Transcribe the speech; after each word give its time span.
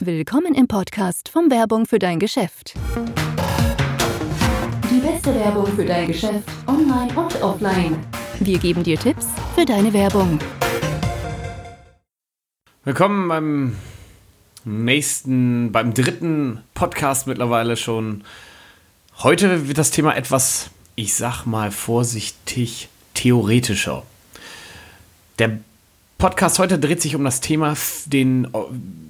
Willkommen 0.00 0.54
im 0.54 0.68
Podcast 0.68 1.28
von 1.28 1.50
Werbung 1.50 1.86
für 1.86 1.98
dein 1.98 2.18
Geschäft. 2.18 2.74
Die 4.90 4.98
beste 4.98 5.34
Werbung 5.34 5.66
für 5.68 5.84
dein 5.84 6.08
Geschäft, 6.08 6.48
online 6.66 7.12
und 7.14 7.42
offline. 7.42 7.98
Wir 8.40 8.58
geben 8.58 8.82
dir 8.82 8.98
Tipps 8.98 9.26
für 9.54 9.64
deine 9.64 9.92
Werbung. 9.92 10.38
Willkommen 12.84 13.28
beim 13.28 13.76
nächsten, 14.64 15.72
beim 15.72 15.94
dritten 15.94 16.62
Podcast 16.74 17.26
mittlerweile 17.26 17.76
schon. 17.76 18.24
Heute 19.18 19.68
wird 19.68 19.78
das 19.78 19.90
Thema 19.90 20.16
etwas, 20.16 20.70
ich 20.94 21.14
sag 21.14 21.46
mal 21.46 21.70
vorsichtig, 21.70 22.88
theoretischer. 23.14 24.02
Der 25.38 25.60
Podcast 26.18 26.58
heute 26.58 26.78
dreht 26.78 27.02
sich 27.02 27.14
um 27.14 27.24
das 27.24 27.40
Thema, 27.40 27.76
den, 28.06 28.48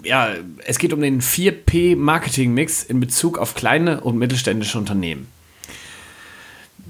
ja, 0.03 0.31
es 0.65 0.79
geht 0.79 0.93
um 0.93 1.01
den 1.01 1.23
4P 1.23 1.97
Marketing 1.97 2.53
Mix 2.53 2.83
in 2.83 2.99
Bezug 2.99 3.39
auf 3.39 3.55
kleine 3.55 4.01
und 4.01 4.19
mittelständische 4.19 4.77
Unternehmen. 4.77 5.29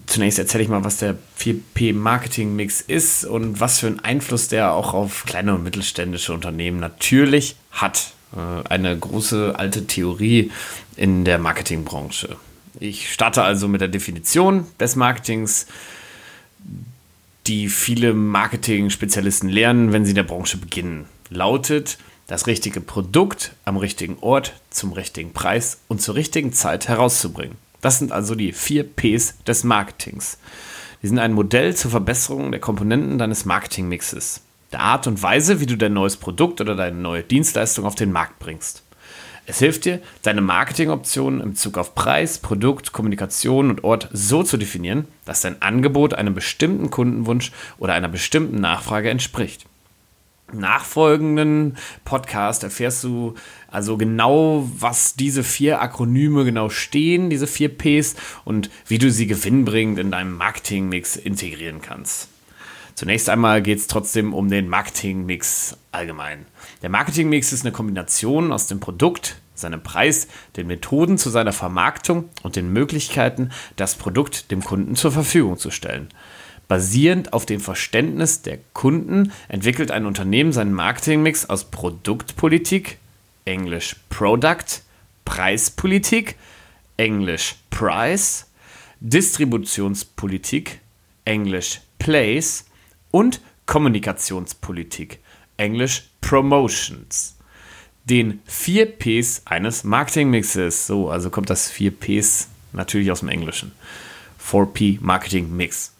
Zunächst 0.06 0.38
erzähle 0.38 0.62
ich 0.62 0.70
mal, 0.70 0.84
was 0.84 0.98
der 0.98 1.16
4P 1.38 1.92
Marketing 1.92 2.56
Mix 2.56 2.80
ist 2.80 3.26
und 3.26 3.60
was 3.60 3.80
für 3.80 3.88
einen 3.88 4.00
Einfluss 4.00 4.48
der 4.48 4.73
auch 4.73 4.95
auf 4.95 5.24
kleine 5.26 5.54
und 5.54 5.64
mittelständische 5.64 6.32
Unternehmen 6.32 6.80
natürlich 6.80 7.56
hat. 7.73 8.12
Äh, 8.34 8.68
eine 8.68 8.96
große 8.96 9.54
alte 9.59 9.87
Theorie 9.87 10.51
in 10.96 11.24
der 11.24 11.38
Marketingbranche. 11.38 12.37
Ich 12.80 13.12
starte 13.12 13.42
also 13.42 13.68
mit 13.68 13.80
der 13.80 13.88
Definition 13.88 14.66
des 14.80 14.96
Marketings 14.96 15.66
die 17.46 17.68
viele 17.68 18.12
Marketing-Spezialisten 18.12 19.48
lernen, 19.48 19.92
wenn 19.92 20.04
sie 20.04 20.10
in 20.10 20.16
der 20.16 20.23
Branche 20.23 20.59
beginnen. 20.59 21.06
Lautet, 21.30 21.98
das 22.27 22.46
richtige 22.46 22.80
Produkt 22.80 23.52
am 23.64 23.77
richtigen 23.77 24.18
Ort, 24.20 24.54
zum 24.70 24.92
richtigen 24.92 25.32
Preis 25.32 25.78
und 25.88 26.02
zur 26.02 26.16
richtigen 26.16 26.52
Zeit 26.52 26.88
herauszubringen. 26.88 27.57
Das 27.80 27.98
sind 27.98 28.10
also 28.10 28.35
die 28.35 28.52
vier 28.52 28.85
Ps 28.85 29.35
des 29.46 29.62
Marketings. 29.62 30.38
Die 31.02 31.09
sind 31.09 31.18
ein 31.18 31.32
Modell 31.32 31.76
zur 31.76 31.90
Verbesserung 31.90 32.51
der 32.51 32.60
Komponenten 32.60 33.18
deines 33.18 33.45
Marketingmixes. 33.45 34.40
Der 34.73 34.80
Art 34.80 35.07
und 35.07 35.23
Weise, 35.23 35.60
wie 35.60 35.66
du 35.66 35.76
dein 35.76 35.92
neues 35.92 36.16
Produkt 36.16 36.60
oder 36.60 36.74
deine 36.74 36.96
neue 36.96 37.23
Dienstleistung 37.23 37.85
auf 37.85 37.95
den 37.95 38.10
Markt 38.10 38.40
bringst. 38.40 38.82
Es 39.48 39.60
hilft 39.60 39.84
dir, 39.84 40.00
deine 40.22 40.40
Marketingoptionen 40.40 41.40
im 41.40 41.50
Bezug 41.50 41.78
auf 41.78 41.94
Preis, 41.94 42.38
Produkt, 42.38 42.92
Kommunikation 42.92 43.70
und 43.70 43.84
Ort 43.84 44.08
so 44.12 44.42
zu 44.42 44.56
definieren, 44.56 45.06
dass 45.24 45.40
dein 45.40 45.62
Angebot 45.62 46.14
einem 46.14 46.34
bestimmten 46.34 46.90
Kundenwunsch 46.90 47.52
oder 47.78 47.94
einer 47.94 48.08
bestimmten 48.08 48.60
Nachfrage 48.60 49.08
entspricht. 49.08 49.64
Im 50.52 50.58
nachfolgenden 50.58 51.76
Podcast 52.04 52.64
erfährst 52.64 53.04
du 53.04 53.34
also 53.68 53.96
genau, 53.96 54.68
was 54.78 55.14
diese 55.14 55.44
vier 55.44 55.80
Akronyme 55.80 56.44
genau 56.44 56.68
stehen, 56.68 57.30
diese 57.30 57.46
vier 57.46 57.68
Ps 57.68 58.16
und 58.44 58.68
wie 58.86 58.98
du 58.98 59.12
sie 59.12 59.28
gewinnbringend 59.28 60.00
in 60.00 60.10
deinem 60.10 60.36
Marketingmix 60.36 61.16
integrieren 61.16 61.80
kannst. 61.82 62.28
Zunächst 62.96 63.28
einmal 63.28 63.62
geht 63.62 63.78
es 63.78 63.86
trotzdem 63.86 64.34
um 64.34 64.48
den 64.48 64.69
Marketingmix 64.69 65.76
allgemein. 65.92 66.47
Der 66.82 66.91
Marketingmix 66.91 67.53
ist 67.53 67.65
eine 67.65 67.72
Kombination 67.72 68.53
aus 68.53 68.66
dem 68.66 68.81
Produkt, 68.81 69.37
seinem 69.55 69.82
Preis, 69.82 70.28
den 70.56 70.66
Methoden 70.66 71.16
zu 71.16 71.31
seiner 71.31 71.53
Vermarktung 71.53 72.28
und 72.43 72.56
den 72.56 72.72
Möglichkeiten, 72.72 73.50
das 73.77 73.94
Produkt 73.94 74.50
dem 74.50 74.62
Kunden 74.62 74.94
zur 74.94 75.10
Verfügung 75.10 75.56
zu 75.59 75.71
stellen. 75.71 76.09
Basierend 76.69 77.32
auf 77.32 77.47
dem 77.47 77.60
Verständnis 77.60 78.43
der 78.43 78.59
Kunden 78.72 79.32
entwickelt 79.49 79.91
ein 79.91 80.04
Unternehmen 80.04 80.53
seinen 80.53 80.75
Marketingmix 80.75 81.47
aus 81.49 81.65
Produktpolitik, 81.65 82.99
Englisch 83.44 83.97
Product, 84.10 84.82
Preispolitik, 85.25 86.37
Englisch 86.97 87.54
Price, 87.71 88.47
Distributionspolitik, 89.00 90.81
Englisch 91.25 91.81
Place 91.98 92.66
und 93.10 93.41
Kommunikationspolitik, 93.66 95.20
Englisch 95.56 96.04
Promotions. 96.20 97.36
Den 98.04 98.40
4 98.46 98.86
Ps 98.98 99.42
eines 99.44 99.84
Marketingmixes. 99.84 100.86
So, 100.86 101.10
also 101.10 101.30
kommt 101.30 101.50
das 101.50 101.70
4 101.70 101.90
Ps 101.90 102.48
natürlich 102.72 103.10
aus 103.10 103.20
dem 103.20 103.28
Englischen. 103.28 103.72
4P 104.40 104.98
Marketing 105.00 105.56
Mix. 105.56 105.92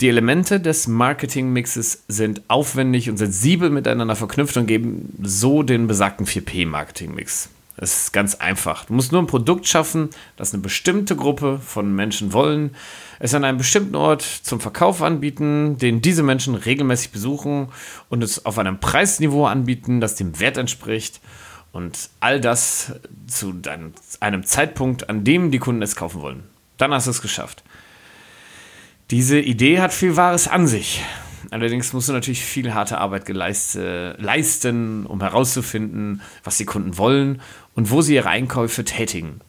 Die 0.00 0.08
Elemente 0.08 0.60
des 0.60 0.86
Marketingmixes 0.86 2.04
sind 2.08 2.42
aufwendig 2.48 3.10
und 3.10 3.16
sensibel 3.16 3.70
miteinander 3.70 4.16
verknüpft 4.16 4.56
und 4.56 4.66
geben 4.66 5.14
so 5.22 5.62
den 5.62 5.86
besagten 5.86 6.26
4P 6.26 6.66
Es 7.82 8.02
ist 8.02 8.12
ganz 8.12 8.34
einfach. 8.34 8.84
Du 8.84 8.92
musst 8.92 9.10
nur 9.10 9.22
ein 9.22 9.26
Produkt 9.26 9.66
schaffen, 9.66 10.10
das 10.36 10.52
eine 10.52 10.62
bestimmte 10.62 11.16
Gruppe 11.16 11.58
von 11.64 11.94
Menschen 11.94 12.34
wollen, 12.34 12.76
es 13.18 13.32
an 13.32 13.42
einem 13.42 13.56
bestimmten 13.56 13.96
Ort 13.96 14.22
zum 14.22 14.60
Verkauf 14.60 15.00
anbieten, 15.00 15.78
den 15.78 16.02
diese 16.02 16.22
Menschen 16.22 16.54
regelmäßig 16.54 17.10
besuchen 17.10 17.68
und 18.10 18.22
es 18.22 18.44
auf 18.44 18.58
einem 18.58 18.80
Preisniveau 18.80 19.46
anbieten, 19.46 20.02
das 20.02 20.14
dem 20.14 20.38
Wert 20.40 20.58
entspricht. 20.58 21.20
Und 21.72 22.10
all 22.18 22.40
das 22.40 22.96
zu 23.28 23.54
einem 24.20 24.44
Zeitpunkt, 24.44 25.08
an 25.08 25.24
dem 25.24 25.50
die 25.50 25.58
Kunden 25.58 25.80
es 25.80 25.96
kaufen 25.96 26.20
wollen. 26.20 26.42
Dann 26.76 26.92
hast 26.92 27.06
du 27.06 27.12
es 27.12 27.22
geschafft. 27.22 27.62
Diese 29.10 29.38
Idee 29.38 29.80
hat 29.80 29.94
viel 29.94 30.16
Wahres 30.16 30.48
an 30.48 30.66
sich. 30.66 31.02
Allerdings 31.50 31.92
musst 31.92 32.08
du 32.08 32.12
natürlich 32.12 32.44
viel 32.44 32.74
harte 32.74 32.98
Arbeit 32.98 33.26
geleiste, 33.26 34.16
leisten, 34.18 35.04
um 35.04 35.20
herauszufinden, 35.20 36.22
was 36.44 36.56
die 36.58 36.64
Kunden 36.64 36.96
wollen 36.96 37.40
und 37.74 37.90
wo 37.90 38.02
sie 38.02 38.14
ihre 38.14 38.28
Einkäufe 38.28 38.84
tätigen. 38.84 39.40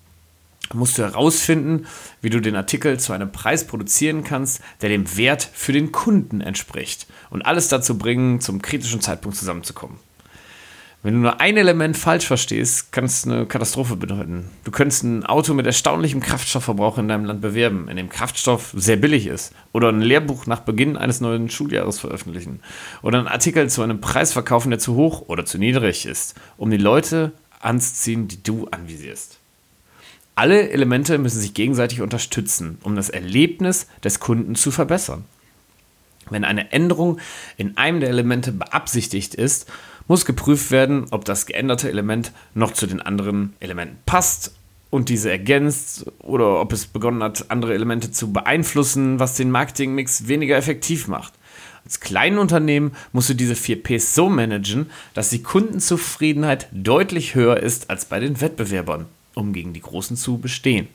Musst 0.73 0.97
du 0.97 1.03
herausfinden, 1.03 1.85
wie 2.21 2.29
du 2.29 2.39
den 2.39 2.55
Artikel 2.55 2.99
zu 2.99 3.13
einem 3.13 3.31
Preis 3.31 3.67
produzieren 3.67 4.23
kannst, 4.23 4.61
der 4.81 4.89
dem 4.89 5.17
Wert 5.17 5.47
für 5.53 5.73
den 5.73 5.91
Kunden 5.91 6.41
entspricht 6.41 7.07
und 7.29 7.43
alles 7.43 7.67
dazu 7.67 7.97
bringen, 7.97 8.39
zum 8.39 8.61
kritischen 8.61 9.01
Zeitpunkt 9.01 9.37
zusammenzukommen. 9.37 9.97
Wenn 11.03 11.15
du 11.15 11.19
nur 11.19 11.41
ein 11.41 11.57
Element 11.57 11.97
falsch 11.97 12.27
verstehst, 12.27 12.91
kann 12.91 13.05
es 13.05 13.25
eine 13.25 13.47
Katastrophe 13.47 13.95
bedeuten. 13.95 14.51
Du 14.63 14.69
könntest 14.69 15.03
ein 15.03 15.25
Auto 15.25 15.55
mit 15.55 15.65
erstaunlichem 15.65 16.19
Kraftstoffverbrauch 16.19 16.99
in 16.99 17.07
deinem 17.07 17.25
Land 17.25 17.41
bewerben, 17.41 17.87
in 17.87 17.97
dem 17.97 18.09
Kraftstoff 18.09 18.71
sehr 18.77 18.97
billig 18.97 19.25
ist. 19.25 19.51
Oder 19.71 19.89
ein 19.89 20.01
Lehrbuch 20.01 20.45
nach 20.45 20.59
Beginn 20.59 20.97
eines 20.97 21.19
neuen 21.19 21.49
Schuljahres 21.49 21.99
veröffentlichen. 21.99 22.59
Oder 23.01 23.17
einen 23.17 23.27
Artikel 23.27 23.67
zu 23.67 23.81
einem 23.81 23.99
Preis 23.99 24.31
verkaufen, 24.31 24.69
der 24.69 24.77
zu 24.77 24.93
hoch 24.93 25.27
oder 25.27 25.43
zu 25.43 25.57
niedrig 25.57 26.05
ist, 26.05 26.35
um 26.57 26.69
die 26.69 26.77
Leute 26.77 27.31
anzuziehen, 27.59 28.27
die 28.27 28.43
du 28.43 28.67
anvisierst. 28.67 29.39
Alle 30.35 30.69
Elemente 30.69 31.17
müssen 31.17 31.39
sich 31.39 31.55
gegenseitig 31.55 32.01
unterstützen, 32.01 32.77
um 32.83 32.95
das 32.95 33.09
Erlebnis 33.09 33.87
des 34.03 34.19
Kunden 34.19 34.53
zu 34.53 34.69
verbessern. 34.69 35.25
Wenn 36.29 36.45
eine 36.45 36.71
Änderung 36.71 37.19
in 37.57 37.75
einem 37.77 37.99
der 37.99 38.09
Elemente 38.09 38.51
beabsichtigt 38.51 39.35
ist, 39.35 39.67
muss 40.11 40.25
geprüft 40.25 40.71
werden, 40.71 41.05
ob 41.11 41.23
das 41.23 41.45
geänderte 41.45 41.87
Element 41.87 42.33
noch 42.53 42.73
zu 42.73 42.85
den 42.85 42.99
anderen 43.01 43.53
Elementen 43.61 43.95
passt 44.05 44.53
und 44.89 45.07
diese 45.07 45.31
ergänzt 45.31 46.05
oder 46.19 46.59
ob 46.59 46.73
es 46.73 46.85
begonnen 46.85 47.23
hat, 47.23 47.49
andere 47.49 47.73
Elemente 47.73 48.11
zu 48.11 48.33
beeinflussen, 48.33 49.21
was 49.21 49.37
den 49.37 49.51
Marketingmix 49.51 50.27
weniger 50.27 50.57
effektiv 50.57 51.07
macht. 51.07 51.31
Als 51.85 52.01
kleinen 52.01 52.39
Unternehmen 52.39 52.91
musst 53.13 53.29
du 53.29 53.35
diese 53.35 53.55
4 53.55 53.83
Ps 53.83 54.13
so 54.13 54.27
managen, 54.27 54.89
dass 55.13 55.29
die 55.29 55.43
Kundenzufriedenheit 55.43 56.67
deutlich 56.73 57.33
höher 57.33 57.55
ist 57.55 57.89
als 57.89 58.03
bei 58.03 58.19
den 58.19 58.41
Wettbewerbern, 58.41 59.05
um 59.33 59.53
gegen 59.53 59.71
die 59.71 59.79
Großen 59.79 60.17
zu 60.17 60.39
bestehen. 60.39 60.89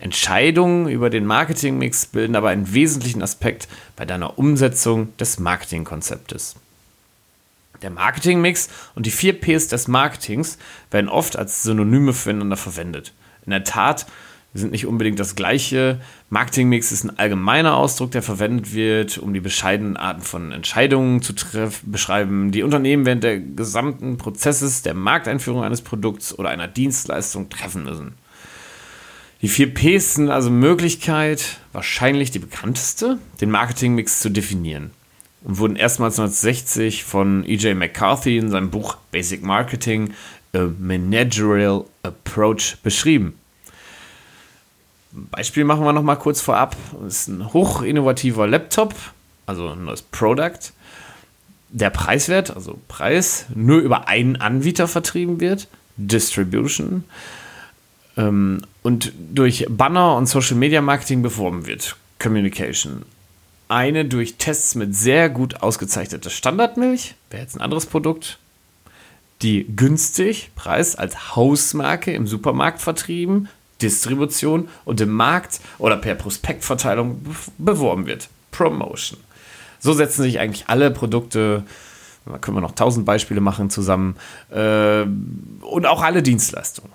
Entscheidungen 0.00 0.88
über 0.88 1.08
den 1.08 1.24
Marketingmix 1.24 2.06
bilden 2.06 2.34
aber 2.34 2.48
einen 2.48 2.74
wesentlichen 2.74 3.22
Aspekt 3.22 3.68
bei 3.94 4.04
deiner 4.06 4.40
Umsetzung 4.40 5.16
des 5.18 5.38
Marketingkonzeptes. 5.38 6.56
Der 7.82 7.90
Marketingmix 7.90 8.68
und 8.94 9.06
die 9.06 9.10
vier 9.10 9.40
Ps 9.40 9.68
des 9.68 9.88
Marketings 9.88 10.58
werden 10.90 11.08
oft 11.08 11.36
als 11.36 11.62
Synonyme 11.62 12.12
füreinander 12.12 12.56
verwendet. 12.56 13.14
In 13.46 13.50
der 13.50 13.64
Tat 13.64 14.06
sind 14.52 14.72
nicht 14.72 14.86
unbedingt 14.86 15.20
das 15.20 15.36
gleiche. 15.36 16.00
Marketingmix 16.28 16.90
ist 16.92 17.04
ein 17.04 17.18
allgemeiner 17.18 17.76
Ausdruck, 17.76 18.10
der 18.10 18.22
verwendet 18.22 18.74
wird, 18.74 19.18
um 19.18 19.32
die 19.32 19.40
bescheidenen 19.40 19.96
Arten 19.96 20.22
von 20.22 20.52
Entscheidungen 20.52 21.22
zu 21.22 21.34
beschreiben, 21.84 22.50
die 22.50 22.62
Unternehmen 22.62 23.06
während 23.06 23.22
der 23.22 23.38
gesamten 23.38 24.18
Prozesses 24.18 24.82
der 24.82 24.94
Markteinführung 24.94 25.62
eines 25.62 25.82
Produkts 25.82 26.36
oder 26.36 26.48
einer 26.48 26.68
Dienstleistung 26.68 27.48
treffen 27.48 27.84
müssen. 27.84 28.14
Die 29.40 29.48
vier 29.48 29.72
Ps 29.72 30.14
sind 30.14 30.30
also 30.30 30.50
Möglichkeit, 30.50 31.60
wahrscheinlich 31.72 32.30
die 32.30 32.40
bekannteste, 32.40 33.18
den 33.40 33.50
Marketingmix 33.50 34.20
zu 34.20 34.30
definieren 34.30 34.90
und 35.42 35.58
wurden 35.58 35.76
erstmals 35.76 36.18
1960 36.18 37.04
von 37.04 37.44
E.J. 37.44 37.76
McCarthy 37.76 38.38
in 38.38 38.50
seinem 38.50 38.70
Buch 38.70 38.96
Basic 39.10 39.42
Marketing 39.42 40.12
A 40.52 40.68
Managerial 40.78 41.84
Approach 42.02 42.76
beschrieben. 42.82 43.34
Beispiel 45.12 45.64
machen 45.64 45.84
wir 45.84 45.92
noch 45.92 46.02
mal 46.02 46.16
kurz 46.16 46.40
vorab. 46.40 46.76
Das 47.02 47.22
ist 47.22 47.28
ein 47.28 47.52
hochinnovativer 47.52 48.46
Laptop, 48.46 48.94
also 49.46 49.68
ein 49.68 49.84
neues 49.84 50.02
Product. 50.02 50.72
der 51.72 51.90
Preiswert, 51.90 52.50
also 52.54 52.80
Preis, 52.88 53.46
nur 53.54 53.78
über 53.78 54.08
einen 54.08 54.36
Anbieter 54.36 54.88
vertrieben 54.88 55.38
wird, 55.38 55.68
Distribution, 55.96 57.04
ähm, 58.16 58.62
und 58.82 59.12
durch 59.32 59.66
Banner 59.68 60.16
und 60.16 60.26
Social 60.26 60.56
Media 60.56 60.80
Marketing 60.80 61.22
beworben 61.22 61.66
wird, 61.66 61.96
Communication. 62.18 63.02
Eine 63.70 64.04
durch 64.04 64.34
Tests 64.34 64.74
mit 64.74 64.96
sehr 64.96 65.30
gut 65.30 65.62
ausgezeichnete 65.62 66.28
Standardmilch, 66.28 67.14
wäre 67.30 67.44
jetzt 67.44 67.54
ein 67.54 67.60
anderes 67.60 67.86
Produkt, 67.86 68.40
die 69.42 69.64
günstig, 69.76 70.50
Preis 70.56 70.96
als 70.96 71.36
Hausmarke 71.36 72.12
im 72.12 72.26
Supermarkt 72.26 72.80
vertrieben, 72.80 73.48
Distribution 73.80 74.68
und 74.84 75.00
im 75.00 75.12
Markt 75.12 75.60
oder 75.78 75.96
per 75.96 76.16
Prospektverteilung 76.16 77.24
beworben 77.58 78.06
wird. 78.06 78.28
Promotion. 78.50 79.20
So 79.78 79.92
setzen 79.92 80.24
sich 80.24 80.40
eigentlich 80.40 80.64
alle 80.66 80.90
Produkte, 80.90 81.62
da 82.26 82.38
können 82.38 82.56
wir 82.56 82.62
noch 82.62 82.74
tausend 82.74 83.06
Beispiele 83.06 83.40
machen 83.40 83.70
zusammen, 83.70 84.16
äh, 84.50 85.02
und 85.02 85.86
auch 85.86 86.02
alle 86.02 86.24
Dienstleistungen. 86.24 86.90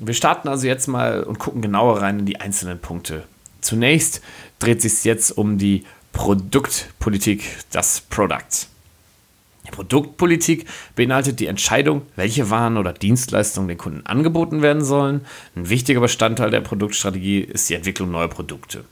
Wir 0.00 0.14
starten 0.14 0.48
also 0.48 0.66
jetzt 0.66 0.88
mal 0.88 1.22
und 1.22 1.38
gucken 1.38 1.62
genauer 1.62 2.02
rein 2.02 2.18
in 2.18 2.26
die 2.26 2.40
einzelnen 2.40 2.80
Punkte. 2.80 3.22
Zunächst 3.60 4.22
dreht 4.58 4.82
sich 4.82 5.04
jetzt 5.04 5.30
um 5.30 5.58
die 5.58 5.84
Produktpolitik, 6.16 7.44
das 7.72 8.00
Product. 8.00 8.66
Die 9.66 9.70
Produktpolitik 9.70 10.66
beinhaltet 10.96 11.40
die 11.40 11.46
Entscheidung, 11.46 12.02
welche 12.16 12.48
Waren 12.48 12.78
oder 12.78 12.94
Dienstleistungen 12.94 13.68
den 13.68 13.76
Kunden 13.76 14.06
angeboten 14.06 14.62
werden 14.62 14.82
sollen. 14.82 15.26
Ein 15.54 15.68
wichtiger 15.68 16.00
Bestandteil 16.00 16.50
der 16.50 16.62
Produktstrategie 16.62 17.40
ist 17.40 17.68
die 17.68 17.74
Entwicklung 17.74 18.10
neuer 18.10 18.28
Produkte. 18.28 18.84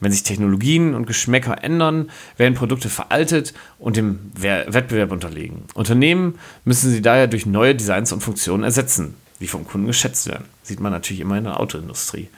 Wenn 0.00 0.10
sich 0.10 0.22
Technologien 0.22 0.94
und 0.94 1.06
Geschmäcker 1.06 1.62
ändern, 1.62 2.10
werden 2.38 2.54
Produkte 2.54 2.88
veraltet 2.88 3.52
und 3.78 3.98
dem 3.98 4.32
Wettbewerb 4.34 5.12
unterlegen. 5.12 5.64
Unternehmen 5.74 6.38
müssen 6.64 6.90
sie 6.90 7.02
daher 7.02 7.26
durch 7.26 7.44
neue 7.44 7.74
Designs 7.74 8.10
und 8.10 8.22
Funktionen 8.22 8.64
ersetzen, 8.64 9.14
die 9.38 9.48
vom 9.48 9.66
Kunden 9.66 9.86
geschätzt 9.86 10.28
werden. 10.28 10.46
Sieht 10.62 10.80
man 10.80 10.92
natürlich 10.92 11.20
immer 11.20 11.36
in 11.36 11.44
der 11.44 11.60
Autoindustrie. 11.60 12.30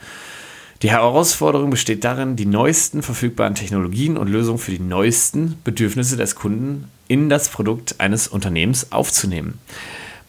Die 0.83 0.91
Herausforderung 0.91 1.71
besteht 1.71 2.03
darin, 2.03 2.35
die 2.35 2.45
neuesten 2.45 3.03
verfügbaren 3.03 3.55
Technologien 3.55 4.17
und 4.17 4.29
Lösungen 4.29 4.59
für 4.59 4.73
die 4.73 4.81
neuesten 4.81 5.57
Bedürfnisse 5.63 6.17
des 6.17 6.35
Kunden 6.35 6.89
in 7.07 7.29
das 7.29 7.49
Produkt 7.49 7.95
eines 7.99 8.27
Unternehmens 8.27 8.91
aufzunehmen. 8.91 9.61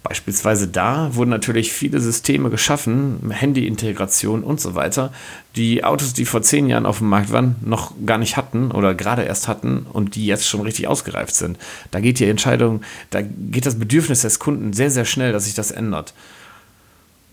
Beispielsweise 0.03 0.67
da 0.67 1.15
wurden 1.15 1.31
natürlich 1.31 1.73
viele 1.73 2.00
Systeme 2.00 2.51
geschaffen, 2.51 3.31
Handy-Integration 3.31 4.44
und 4.44 4.61
so 4.61 4.75
weiter, 4.75 5.11
die 5.55 5.83
Autos, 5.83 6.13
die 6.13 6.25
vor 6.25 6.44
zehn 6.44 6.67
Jahren 6.67 6.85
auf 6.85 7.00
dem 7.00 7.09
Markt 7.09 7.31
waren, 7.31 7.55
noch 7.61 7.94
gar 8.05 8.19
nicht 8.19 8.38
hatten 8.38 8.69
oder 8.69 8.94
gerade 8.94 9.23
erst 9.23 9.47
hatten 9.47 9.88
und 9.91 10.13
die 10.13 10.27
jetzt 10.27 10.47
schon 10.47 10.61
richtig 10.61 10.88
ausgereift 10.88 11.33
sind. 11.33 11.57
Da 11.89 12.00
geht 12.00 12.19
die 12.19 12.25
Entscheidung, 12.25 12.81
da 13.09 13.21
geht 13.21 13.65
das 13.65 13.79
Bedürfnis 13.79 14.21
des 14.21 14.38
Kunden 14.38 14.73
sehr, 14.73 14.91
sehr 14.91 15.05
schnell, 15.05 15.31
dass 15.31 15.45
sich 15.45 15.55
das 15.55 15.71
ändert. 15.71 16.13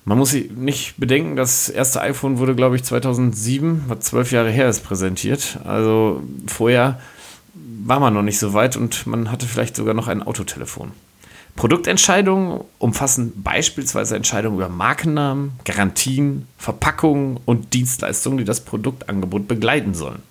Man 0.04 0.18
muss 0.18 0.32
nicht 0.32 0.94
bedenken, 0.96 1.36
das 1.36 1.68
erste 1.68 2.00
iPhone 2.00 2.38
wurde, 2.38 2.54
glaube 2.54 2.76
ich, 2.76 2.84
2007, 2.84 3.84
was 3.86 4.00
zwölf 4.00 4.32
Jahre 4.32 4.50
her 4.50 4.68
ist, 4.68 4.82
präsentiert. 4.82 5.58
Also 5.64 6.22
vorher 6.46 7.00
war 7.84 8.00
man 8.00 8.14
noch 8.14 8.22
nicht 8.22 8.38
so 8.38 8.54
weit 8.54 8.76
und 8.76 9.06
man 9.06 9.30
hatte 9.30 9.46
vielleicht 9.46 9.76
sogar 9.76 9.94
noch 9.94 10.08
ein 10.08 10.22
Autotelefon. 10.22 10.92
Produktentscheidungen 11.56 12.60
umfassen 12.78 13.32
beispielsweise 13.42 14.16
Entscheidungen 14.16 14.56
über 14.56 14.68
Markennamen, 14.68 15.52
Garantien, 15.64 16.46
Verpackungen 16.56 17.38
und 17.44 17.74
Dienstleistungen, 17.74 18.38
die 18.38 18.44
das 18.44 18.62
Produktangebot 18.62 19.46
begleiten 19.46 19.92
sollen. 19.94 20.22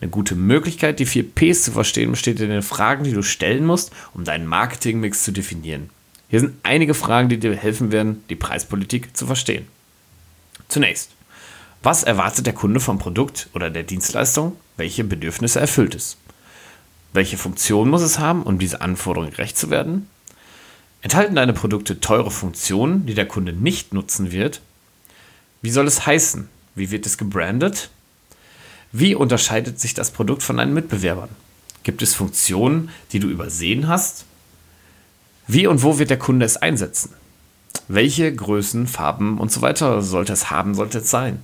Eine 0.00 0.10
gute 0.10 0.34
Möglichkeit, 0.34 0.98
die 0.98 1.06
vier 1.06 1.24
Ps 1.28 1.64
zu 1.64 1.72
verstehen, 1.72 2.12
besteht 2.12 2.40
in 2.40 2.50
den 2.50 2.62
Fragen, 2.62 3.04
die 3.04 3.12
du 3.12 3.22
stellen 3.22 3.66
musst, 3.66 3.90
um 4.14 4.24
deinen 4.24 4.46
Marketingmix 4.46 5.24
zu 5.24 5.32
definieren. 5.32 5.90
Hier 6.30 6.40
sind 6.40 6.54
einige 6.62 6.94
Fragen, 6.94 7.28
die 7.28 7.38
dir 7.38 7.56
helfen 7.56 7.90
werden, 7.90 8.22
die 8.30 8.36
Preispolitik 8.36 9.16
zu 9.16 9.26
verstehen. 9.26 9.66
Zunächst, 10.68 11.10
was 11.82 12.04
erwartet 12.04 12.46
der 12.46 12.52
Kunde 12.52 12.78
vom 12.78 13.00
Produkt 13.00 13.48
oder 13.52 13.68
der 13.68 13.82
Dienstleistung? 13.82 14.56
Welche 14.76 15.02
Bedürfnisse 15.02 15.58
erfüllt 15.58 15.96
es? 15.96 16.16
Welche 17.12 17.36
Funktion 17.36 17.90
muss 17.90 18.02
es 18.02 18.20
haben, 18.20 18.44
um 18.44 18.60
diese 18.60 18.80
Anforderungen 18.80 19.32
gerecht 19.32 19.58
zu 19.58 19.70
werden? 19.70 20.08
Enthalten 21.02 21.34
deine 21.34 21.52
Produkte 21.52 21.98
teure 21.98 22.30
Funktionen, 22.30 23.06
die 23.06 23.14
der 23.14 23.26
Kunde 23.26 23.52
nicht 23.52 23.92
nutzen 23.92 24.30
wird? 24.30 24.60
Wie 25.62 25.70
soll 25.70 25.88
es 25.88 26.06
heißen? 26.06 26.48
Wie 26.76 26.92
wird 26.92 27.06
es 27.06 27.18
gebrandet? 27.18 27.90
Wie 28.92 29.16
unterscheidet 29.16 29.80
sich 29.80 29.94
das 29.94 30.12
Produkt 30.12 30.44
von 30.44 30.58
deinen 30.58 30.74
Mitbewerbern? 30.74 31.30
Gibt 31.82 32.02
es 32.02 32.14
Funktionen, 32.14 32.90
die 33.10 33.18
du 33.18 33.28
übersehen 33.28 33.88
hast? 33.88 34.26
Wie 35.52 35.66
und 35.66 35.82
wo 35.82 35.98
wird 35.98 36.10
der 36.10 36.18
Kunde 36.18 36.46
es 36.46 36.58
einsetzen? 36.58 37.12
Welche 37.88 38.32
Größen, 38.32 38.86
Farben 38.86 39.38
und 39.38 39.50
so 39.50 39.62
weiter 39.62 40.00
sollte 40.00 40.32
es 40.32 40.48
haben, 40.52 40.76
sollte 40.76 40.98
es 40.98 41.10
sein? 41.10 41.42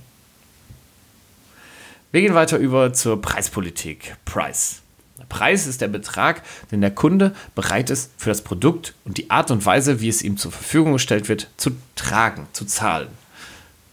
Wir 2.13 2.21
gehen 2.21 2.33
weiter 2.33 2.57
über 2.57 2.93
zur 2.93 3.21
Preispolitik. 3.21 4.15
Der 4.33 5.25
Preis 5.27 5.67
ist 5.67 5.81
der 5.81 5.89
Betrag, 5.89 6.41
den 6.71 6.79
der 6.79 6.91
Kunde 6.91 7.35
bereit 7.53 7.89
ist, 7.89 8.11
für 8.15 8.29
das 8.29 8.43
Produkt 8.43 8.93
und 9.03 9.17
die 9.17 9.29
Art 9.29 9.51
und 9.51 9.65
Weise, 9.65 9.99
wie 9.99 10.07
es 10.07 10.21
ihm 10.21 10.37
zur 10.37 10.53
Verfügung 10.53 10.93
gestellt 10.93 11.27
wird, 11.27 11.49
zu 11.57 11.71
tragen, 11.97 12.47
zu 12.53 12.63
zahlen. 12.63 13.09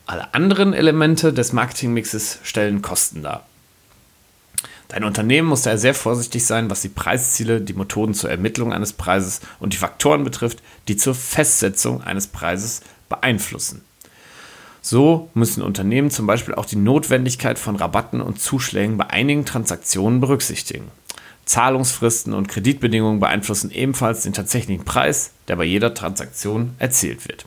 Alle 0.07 0.33
anderen 0.33 0.75
Elemente 0.75 1.33
des 1.33 1.53
Marketingmixes 1.53 2.39
stellen 2.45 2.83
Kosten 2.83 3.25
dar. 3.25 3.45
Dein 4.89 5.05
Unternehmen 5.05 5.49
muss 5.49 5.63
daher 5.63 5.79
sehr 5.79 5.95
vorsichtig 5.95 6.45
sein, 6.45 6.71
was 6.71 6.83
die 6.83 6.89
Preisziele, 6.89 7.61
die 7.61 7.73
Methoden 7.73 8.15
zur 8.15 8.31
Ermittlung 8.31 8.73
eines 8.73 8.93
Preises 8.93 9.41
und 9.59 9.73
die 9.73 9.79
Faktoren 9.79 10.25
betrifft, 10.25 10.63
die 10.89 10.97
zur 10.97 11.15
Festsetzung 11.15 12.03
eines 12.03 12.27
Preises 12.27 12.83
beeinflussen. 13.09 13.83
So 14.83 15.31
müssen 15.33 15.63
Unternehmen 15.63 16.11
zum 16.11 16.27
Beispiel 16.27 16.55
auch 16.55 16.67
die 16.67 16.77
Notwendigkeit 16.77 17.59
von 17.59 17.77
Rabatten 17.77 18.21
und 18.21 18.41
Zuschlägen 18.41 18.99
bei 18.99 19.09
einigen 19.09 19.47
Transaktionen 19.47 20.21
berücksichtigen. 20.21 20.91
Zahlungsfristen 21.47 22.35
und 22.35 22.49
Kreditbedingungen 22.49 23.21
beeinflussen 23.21 23.71
ebenfalls 23.71 24.23
den 24.23 24.35
tatsächlichen 24.35 24.85
Preis, 24.85 25.31
der 25.49 25.57
bei 25.57 25.65
jeder 25.65 25.95
Transaktion 25.95 26.75
erzielt 26.79 27.27
wird. 27.27 27.47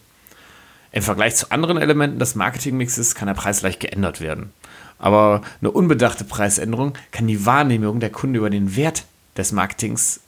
Im 0.97 1.03
Vergleich 1.03 1.35
zu 1.35 1.51
anderen 1.51 1.77
Elementen 1.77 2.17
des 2.17 2.33
Marketingmixes 2.33 3.13
kann 3.13 3.27
der 3.27 3.35
Preis 3.35 3.61
leicht 3.61 3.79
geändert 3.81 4.19
werden. 4.19 4.51
Aber 4.97 5.43
eine 5.61 5.69
unbedachte 5.69 6.23
Preisänderung 6.23 6.93
kann 7.11 7.27
die 7.27 7.45
Wahrnehmung 7.45 7.99
der 7.99 8.09
Kunden 8.09 8.33
über 8.33 8.49
den 8.49 8.75
Wert 8.75 9.05
des 9.37 9.51
Marketings, 9.51 10.21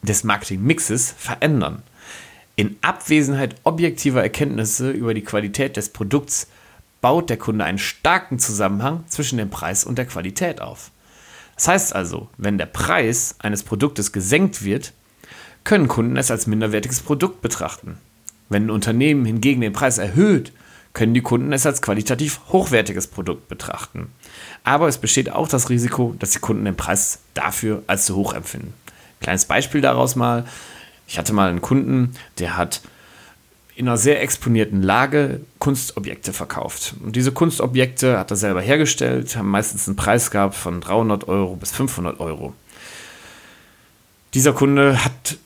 des 0.00 0.24
Marketingmixes 0.24 1.14
verändern. 1.18 1.82
In 2.54 2.78
Abwesenheit 2.80 3.56
objektiver 3.64 4.22
Erkenntnisse 4.22 4.90
über 4.90 5.12
die 5.12 5.20
Qualität 5.20 5.76
des 5.76 5.90
Produkts 5.90 6.46
baut 7.02 7.28
der 7.28 7.36
Kunde 7.36 7.66
einen 7.66 7.76
starken 7.76 8.38
Zusammenhang 8.38 9.04
zwischen 9.08 9.36
dem 9.36 9.50
Preis 9.50 9.84
und 9.84 9.98
der 9.98 10.06
Qualität 10.06 10.62
auf. 10.62 10.92
Das 11.56 11.68
heißt 11.68 11.94
also, 11.94 12.30
wenn 12.38 12.56
der 12.56 12.64
Preis 12.64 13.34
eines 13.40 13.64
Produktes 13.64 14.12
gesenkt 14.12 14.64
wird, 14.64 14.94
können 15.62 15.88
Kunden 15.88 16.16
es 16.16 16.30
als 16.30 16.46
minderwertiges 16.46 17.00
Produkt 17.00 17.42
betrachten. 17.42 17.98
Wenn 18.48 18.66
ein 18.66 18.70
Unternehmen 18.70 19.24
hingegen 19.24 19.60
den 19.60 19.72
Preis 19.72 19.98
erhöht, 19.98 20.52
können 20.92 21.14
die 21.14 21.20
Kunden 21.20 21.52
es 21.52 21.66
als 21.66 21.82
qualitativ 21.82 22.40
hochwertiges 22.48 23.08
Produkt 23.08 23.48
betrachten. 23.48 24.08
Aber 24.64 24.88
es 24.88 24.98
besteht 24.98 25.30
auch 25.30 25.46
das 25.46 25.68
Risiko, 25.68 26.14
dass 26.18 26.30
die 26.30 26.38
Kunden 26.38 26.64
den 26.64 26.76
Preis 26.76 27.18
dafür 27.34 27.82
als 27.86 28.06
zu 28.06 28.16
hoch 28.16 28.32
empfinden. 28.32 28.72
Kleines 29.20 29.44
Beispiel 29.44 29.80
daraus 29.80 30.16
mal. 30.16 30.44
Ich 31.06 31.18
hatte 31.18 31.32
mal 31.32 31.50
einen 31.50 31.60
Kunden, 31.60 32.14
der 32.38 32.56
hat 32.56 32.80
in 33.74 33.86
einer 33.86 33.98
sehr 33.98 34.22
exponierten 34.22 34.82
Lage 34.82 35.40
Kunstobjekte 35.58 36.32
verkauft. 36.32 36.94
Und 37.04 37.14
diese 37.14 37.30
Kunstobjekte 37.30 38.18
hat 38.18 38.30
er 38.30 38.36
selber 38.36 38.62
hergestellt, 38.62 39.36
haben 39.36 39.50
meistens 39.50 39.86
einen 39.86 39.96
Preis 39.96 40.30
gehabt 40.30 40.54
von 40.54 40.80
300 40.80 41.28
Euro 41.28 41.56
bis 41.56 41.72
500 41.72 42.18
Euro. 42.20 42.54
Dieser 44.32 44.54
Kunde 44.54 45.04
hat 45.04 45.36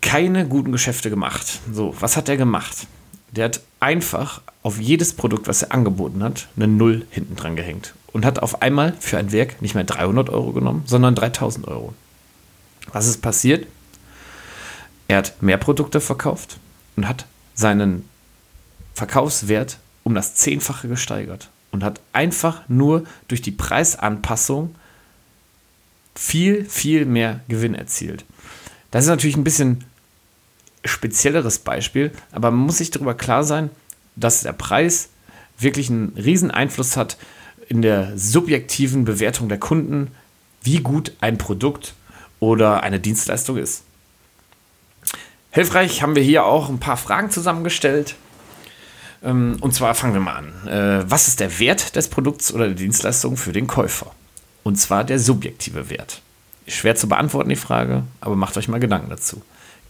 keine 0.00 0.46
guten 0.46 0.72
Geschäfte 0.72 1.10
gemacht. 1.10 1.60
So, 1.72 1.94
was 2.00 2.16
hat 2.16 2.28
er 2.28 2.36
gemacht? 2.36 2.86
Der 3.32 3.46
hat 3.46 3.60
einfach 3.78 4.42
auf 4.62 4.78
jedes 4.80 5.14
Produkt, 5.14 5.48
was 5.48 5.62
er 5.62 5.72
angeboten 5.72 6.22
hat, 6.22 6.48
eine 6.56 6.68
Null 6.68 7.06
hinten 7.10 7.36
dran 7.36 7.56
gehängt. 7.56 7.94
Und 8.12 8.24
hat 8.24 8.40
auf 8.40 8.60
einmal 8.60 8.94
für 8.98 9.18
ein 9.18 9.32
Werk 9.32 9.62
nicht 9.62 9.74
mehr 9.74 9.84
300 9.84 10.30
Euro 10.30 10.52
genommen, 10.52 10.82
sondern 10.86 11.14
3000 11.14 11.68
Euro. 11.68 11.94
Was 12.92 13.06
ist 13.06 13.22
passiert? 13.22 13.66
Er 15.06 15.18
hat 15.18 15.42
mehr 15.42 15.58
Produkte 15.58 16.00
verkauft 16.00 16.58
und 16.96 17.06
hat 17.06 17.26
seinen 17.54 18.08
Verkaufswert 18.94 19.78
um 20.02 20.14
das 20.14 20.34
Zehnfache 20.34 20.88
gesteigert 20.88 21.50
und 21.70 21.84
hat 21.84 22.00
einfach 22.12 22.62
nur 22.68 23.04
durch 23.28 23.42
die 23.42 23.52
Preisanpassung 23.52 24.74
viel, 26.14 26.64
viel 26.64 27.06
mehr 27.06 27.40
Gewinn 27.48 27.74
erzielt. 27.74 28.24
Das 28.90 29.04
ist 29.04 29.10
natürlich 29.10 29.36
ein 29.36 29.44
bisschen 29.44 29.84
spezielleres 30.84 31.58
Beispiel, 31.58 32.12
aber 32.32 32.50
man 32.50 32.60
muss 32.60 32.78
sich 32.78 32.90
darüber 32.90 33.14
klar 33.14 33.44
sein, 33.44 33.70
dass 34.16 34.42
der 34.42 34.52
Preis 34.52 35.10
wirklich 35.58 35.90
einen 35.90 36.14
riesen 36.16 36.50
Einfluss 36.50 36.96
hat 36.96 37.16
in 37.68 37.82
der 37.82 38.16
subjektiven 38.16 39.04
Bewertung 39.04 39.48
der 39.48 39.58
Kunden, 39.58 40.10
wie 40.62 40.80
gut 40.80 41.12
ein 41.20 41.38
Produkt 41.38 41.94
oder 42.40 42.82
eine 42.82 43.00
Dienstleistung 43.00 43.56
ist. 43.56 43.84
Hilfreich 45.52 46.02
haben 46.02 46.16
wir 46.16 46.22
hier 46.22 46.44
auch 46.44 46.68
ein 46.68 46.78
paar 46.78 46.96
Fragen 46.96 47.30
zusammengestellt. 47.30 48.16
Ähm, 49.22 49.56
und 49.60 49.74
zwar 49.74 49.94
fangen 49.94 50.14
wir 50.14 50.20
mal 50.20 50.36
an. 50.36 50.68
Äh, 50.68 51.10
was 51.10 51.28
ist 51.28 51.40
der 51.40 51.58
Wert 51.58 51.96
des 51.96 52.08
Produkts 52.08 52.52
oder 52.52 52.66
der 52.66 52.76
Dienstleistung 52.76 53.36
für 53.36 53.52
den 53.52 53.66
Käufer? 53.66 54.12
Und 54.62 54.76
zwar 54.76 55.04
der 55.04 55.18
subjektive 55.18 55.90
Wert. 55.90 56.22
Schwer 56.70 56.96
zu 56.96 57.08
beantworten 57.08 57.50
die 57.50 57.56
Frage, 57.56 58.04
aber 58.20 58.36
macht 58.36 58.56
euch 58.56 58.68
mal 58.68 58.80
Gedanken 58.80 59.10
dazu. 59.10 59.42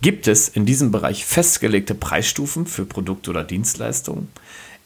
Gibt 0.03 0.29
es 0.29 0.49
in 0.49 0.65
diesem 0.65 0.91
Bereich 0.91 1.27
festgelegte 1.27 1.95
Preisstufen 1.95 2.67
für 2.67 2.87
Produkte 2.87 3.31
oder 3.31 3.45
Dienstleistungen? 3.45 4.29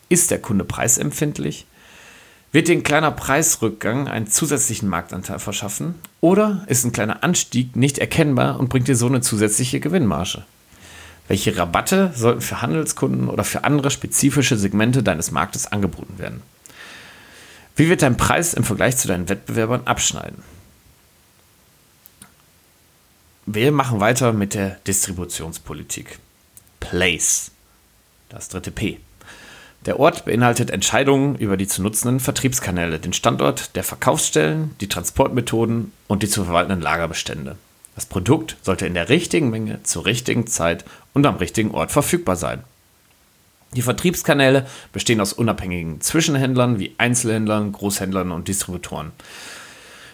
Ist 0.09 0.31
der 0.31 0.41
Kunde 0.41 0.65
preisempfindlich? 0.65 1.67
Wird 2.51 2.69
dir 2.69 2.77
ein 2.77 2.83
kleiner 2.83 3.11
Preisrückgang 3.11 4.09
einen 4.09 4.27
zusätzlichen 4.27 4.89
Marktanteil 4.89 5.39
verschaffen? 5.39 5.95
Oder 6.21 6.65
ist 6.69 6.85
ein 6.85 6.93
kleiner 6.93 7.23
Anstieg 7.23 7.77
nicht 7.77 7.99
erkennbar 7.99 8.59
und 8.59 8.69
bringt 8.69 8.89
dir 8.89 8.97
so 8.97 9.07
eine 9.07 9.21
zusätzliche 9.21 9.81
Gewinnmarge? 9.81 10.45
Welche 11.27 11.57
Rabatte 11.57 12.13
sollten 12.15 12.43
für 12.43 12.61
Handelskunden 12.61 13.29
oder 13.29 13.45
für 13.45 13.65
andere 13.65 13.91
spezifische 13.91 14.57
Segmente 14.57 15.03
deines 15.03 15.31
Marktes 15.31 15.67
angeboten 15.67 16.19
werden? 16.19 16.43
Wie 17.77 17.89
wird 17.89 18.03
dein 18.03 18.17
Preis 18.17 18.55
im 18.55 18.63
Vergleich 18.63 18.97
zu 18.97 19.09
deinen 19.09 19.29
Wettbewerbern 19.29 19.83
abschneiden? 19.87 20.43
Wir 23.47 23.73
machen 23.73 24.01
weiter 24.01 24.33
mit 24.33 24.55
der 24.55 24.79
Distributionspolitik. 24.87 26.19
Place. 26.81 27.51
Das 28.31 28.49
dritte 28.49 28.71
P. 28.71 29.01
Der 29.85 30.01
Ort 30.01 30.25
beinhaltet 30.25 30.71
Entscheidungen 30.71 31.37
über 31.37 31.59
die 31.59 31.67
zu 31.67 31.83
nutzenden 31.83 32.21
Vertriebskanäle, 32.21 32.99
den 32.99 33.13
Standort 33.13 33.77
der 33.77 33.85
Verkaufsstellen, 33.85 34.75
die 34.81 34.89
Transportmethoden 34.89 35.93
und 36.09 36.23
die 36.23 36.29
zu 36.29 36.45
verwaltenden 36.45 36.81
Lagerbestände. 36.81 37.57
Das 37.95 38.07
Produkt 38.07 38.57
sollte 38.63 38.87
in 38.87 38.95
der 38.95 39.11
richtigen 39.11 39.51
Menge 39.51 39.83
zur 39.83 40.07
richtigen 40.07 40.47
Zeit 40.47 40.87
und 41.13 41.27
am 41.27 41.37
richtigen 41.37 41.73
Ort 41.73 41.93
verfügbar 41.93 42.37
sein. 42.37 42.65
Die 43.77 43.83
Vertriebskanäle 43.83 44.67
bestehen 44.95 45.21
aus 45.21 45.35
unabhängigen 45.35 46.01
Zwischenhändlern 46.01 46.79
wie 46.79 46.95
Einzelhändlern, 46.97 47.73
Großhändlern 47.73 48.33
und 48.33 48.49
Distributoren, 48.49 49.13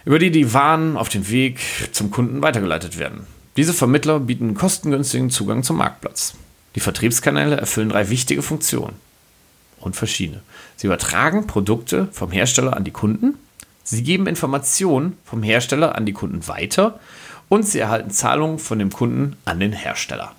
über 0.04 0.18
die 0.18 0.30
die 0.30 0.52
Waren 0.52 0.96
auf 0.96 1.08
dem 1.08 1.28
Weg 1.30 1.60
zum 1.92 2.10
Kunden 2.10 2.42
weitergeleitet 2.42 2.98
werden. 2.98 3.26
Diese 3.56 3.74
Vermittler 3.74 4.20
bieten 4.20 4.54
kostengünstigen 4.54 5.30
Zugang 5.30 5.62
zum 5.62 5.76
Marktplatz. 5.78 6.34
Die 6.74 6.80
Vertriebskanäle 6.80 7.56
erfüllen 7.56 7.88
drei 7.88 8.08
wichtige 8.08 8.42
Funktionen 8.42 8.96
und 9.80 9.96
verschiedene. 9.96 10.40
Sie 10.76 10.86
übertragen 10.86 11.46
Produkte 11.46 12.08
vom 12.12 12.30
Hersteller 12.30 12.76
an 12.76 12.84
die 12.84 12.92
Kunden, 12.92 13.34
sie 13.82 14.02
geben 14.02 14.26
Informationen 14.26 15.16
vom 15.24 15.42
Hersteller 15.42 15.96
an 15.96 16.06
die 16.06 16.12
Kunden 16.12 16.46
weiter 16.46 17.00
und 17.48 17.66
sie 17.66 17.80
erhalten 17.80 18.10
Zahlungen 18.10 18.58
von 18.58 18.78
dem 18.78 18.90
Kunden 18.90 19.36
an 19.44 19.58
den 19.58 19.72
Hersteller, 19.72 20.34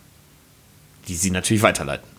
die 1.08 1.16
sie 1.16 1.32
natürlich 1.32 1.64
weiterleiten. 1.64 2.11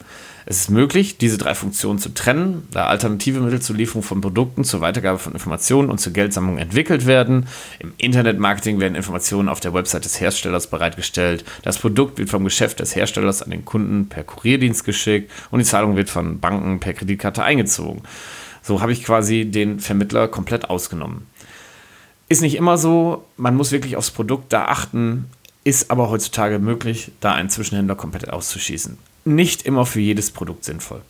Es 0.44 0.58
ist 0.58 0.70
möglich, 0.70 1.18
diese 1.18 1.38
drei 1.38 1.54
Funktionen 1.54 1.98
zu 1.98 2.12
trennen, 2.12 2.66
da 2.72 2.86
alternative 2.86 3.40
Mittel 3.40 3.62
zur 3.62 3.76
Lieferung 3.76 4.02
von 4.02 4.20
Produkten, 4.20 4.64
zur 4.64 4.80
Weitergabe 4.80 5.18
von 5.18 5.32
Informationen 5.32 5.88
und 5.88 5.98
zur 5.98 6.12
Geldsammlung 6.12 6.58
entwickelt 6.58 7.06
werden. 7.06 7.46
Im 7.78 7.92
Internetmarketing 7.98 8.80
werden 8.80 8.96
Informationen 8.96 9.48
auf 9.48 9.60
der 9.60 9.72
Website 9.72 10.04
des 10.04 10.20
Herstellers 10.20 10.66
bereitgestellt. 10.66 11.44
Das 11.62 11.78
Produkt 11.78 12.18
wird 12.18 12.30
vom 12.30 12.44
Geschäft 12.44 12.80
des 12.80 12.96
Herstellers 12.96 13.42
an 13.42 13.50
den 13.50 13.64
Kunden 13.64 14.08
per 14.08 14.24
Kurierdienst 14.24 14.84
geschickt 14.84 15.30
und 15.50 15.60
die 15.60 15.64
Zahlung 15.64 15.96
wird 15.96 16.10
von 16.10 16.40
Banken 16.40 16.80
per 16.80 16.94
Kreditkarte 16.94 17.44
eingezogen. 17.44 18.02
So 18.62 18.80
habe 18.80 18.92
ich 18.92 19.04
quasi 19.04 19.44
den 19.44 19.78
Vermittler 19.78 20.28
komplett 20.28 20.70
ausgenommen. 20.70 21.26
Ist 22.28 22.42
nicht 22.42 22.56
immer 22.56 22.78
so, 22.78 23.26
man 23.36 23.54
muss 23.54 23.72
wirklich 23.72 23.96
aufs 23.96 24.10
Produkt 24.10 24.52
da 24.52 24.64
achten, 24.64 25.26
ist 25.64 25.90
aber 25.90 26.10
heutzutage 26.10 26.58
möglich, 26.58 27.12
da 27.20 27.32
einen 27.32 27.50
Zwischenhändler 27.50 27.94
komplett 27.94 28.30
auszuschießen. 28.30 28.98
Nicht 29.24 29.62
immer 29.62 29.86
für 29.86 30.00
jedes 30.00 30.30
Produkt 30.30 30.64
sinnvoll. 30.64 31.02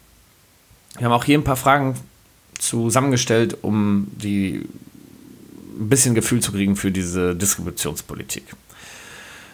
Wir 0.98 1.06
haben 1.06 1.12
auch 1.12 1.24
hier 1.24 1.38
ein 1.38 1.44
paar 1.44 1.56
Fragen 1.56 1.96
zusammengestellt, 2.58 3.58
um 3.62 4.08
die 4.12 4.66
ein 5.78 5.88
bisschen 5.88 6.14
Gefühl 6.14 6.40
zu 6.40 6.52
kriegen 6.52 6.76
für 6.76 6.90
diese 6.90 7.34
Distributionspolitik. 7.34 8.44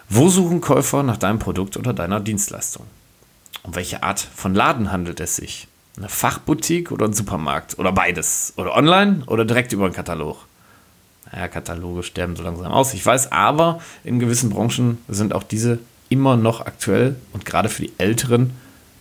Wo 0.08 0.28
suchen 0.28 0.60
Käufer 0.60 1.02
nach 1.02 1.16
deinem 1.16 1.38
Produkt 1.38 1.76
oder 1.76 1.92
deiner 1.92 2.18
Dienstleistung? 2.18 2.86
Um 3.62 3.74
welche 3.74 4.02
Art 4.02 4.20
von 4.20 4.54
Laden 4.54 4.90
handelt 4.90 5.20
es 5.20 5.36
sich? 5.36 5.68
Eine 5.96 6.08
Fachboutique 6.08 6.90
oder 6.90 7.06
ein 7.06 7.12
Supermarkt? 7.12 7.78
Oder 7.78 7.92
beides? 7.92 8.54
Oder 8.56 8.74
online 8.74 9.22
oder 9.26 9.44
direkt 9.44 9.72
über 9.72 9.84
einen 9.84 9.94
Katalog? 9.94 10.48
naja, 11.32 11.48
Kataloge 11.48 12.02
sterben 12.02 12.36
so 12.36 12.42
langsam 12.42 12.72
aus. 12.72 12.94
Ich 12.94 13.04
weiß, 13.04 13.32
aber 13.32 13.80
in 14.04 14.18
gewissen 14.18 14.50
Branchen 14.50 14.98
sind 15.08 15.34
auch 15.34 15.42
diese 15.42 15.78
immer 16.08 16.36
noch 16.36 16.60
aktuell 16.60 17.16
und 17.32 17.44
gerade 17.44 17.68
für 17.68 17.82
die 17.82 17.92
Älteren 17.98 18.52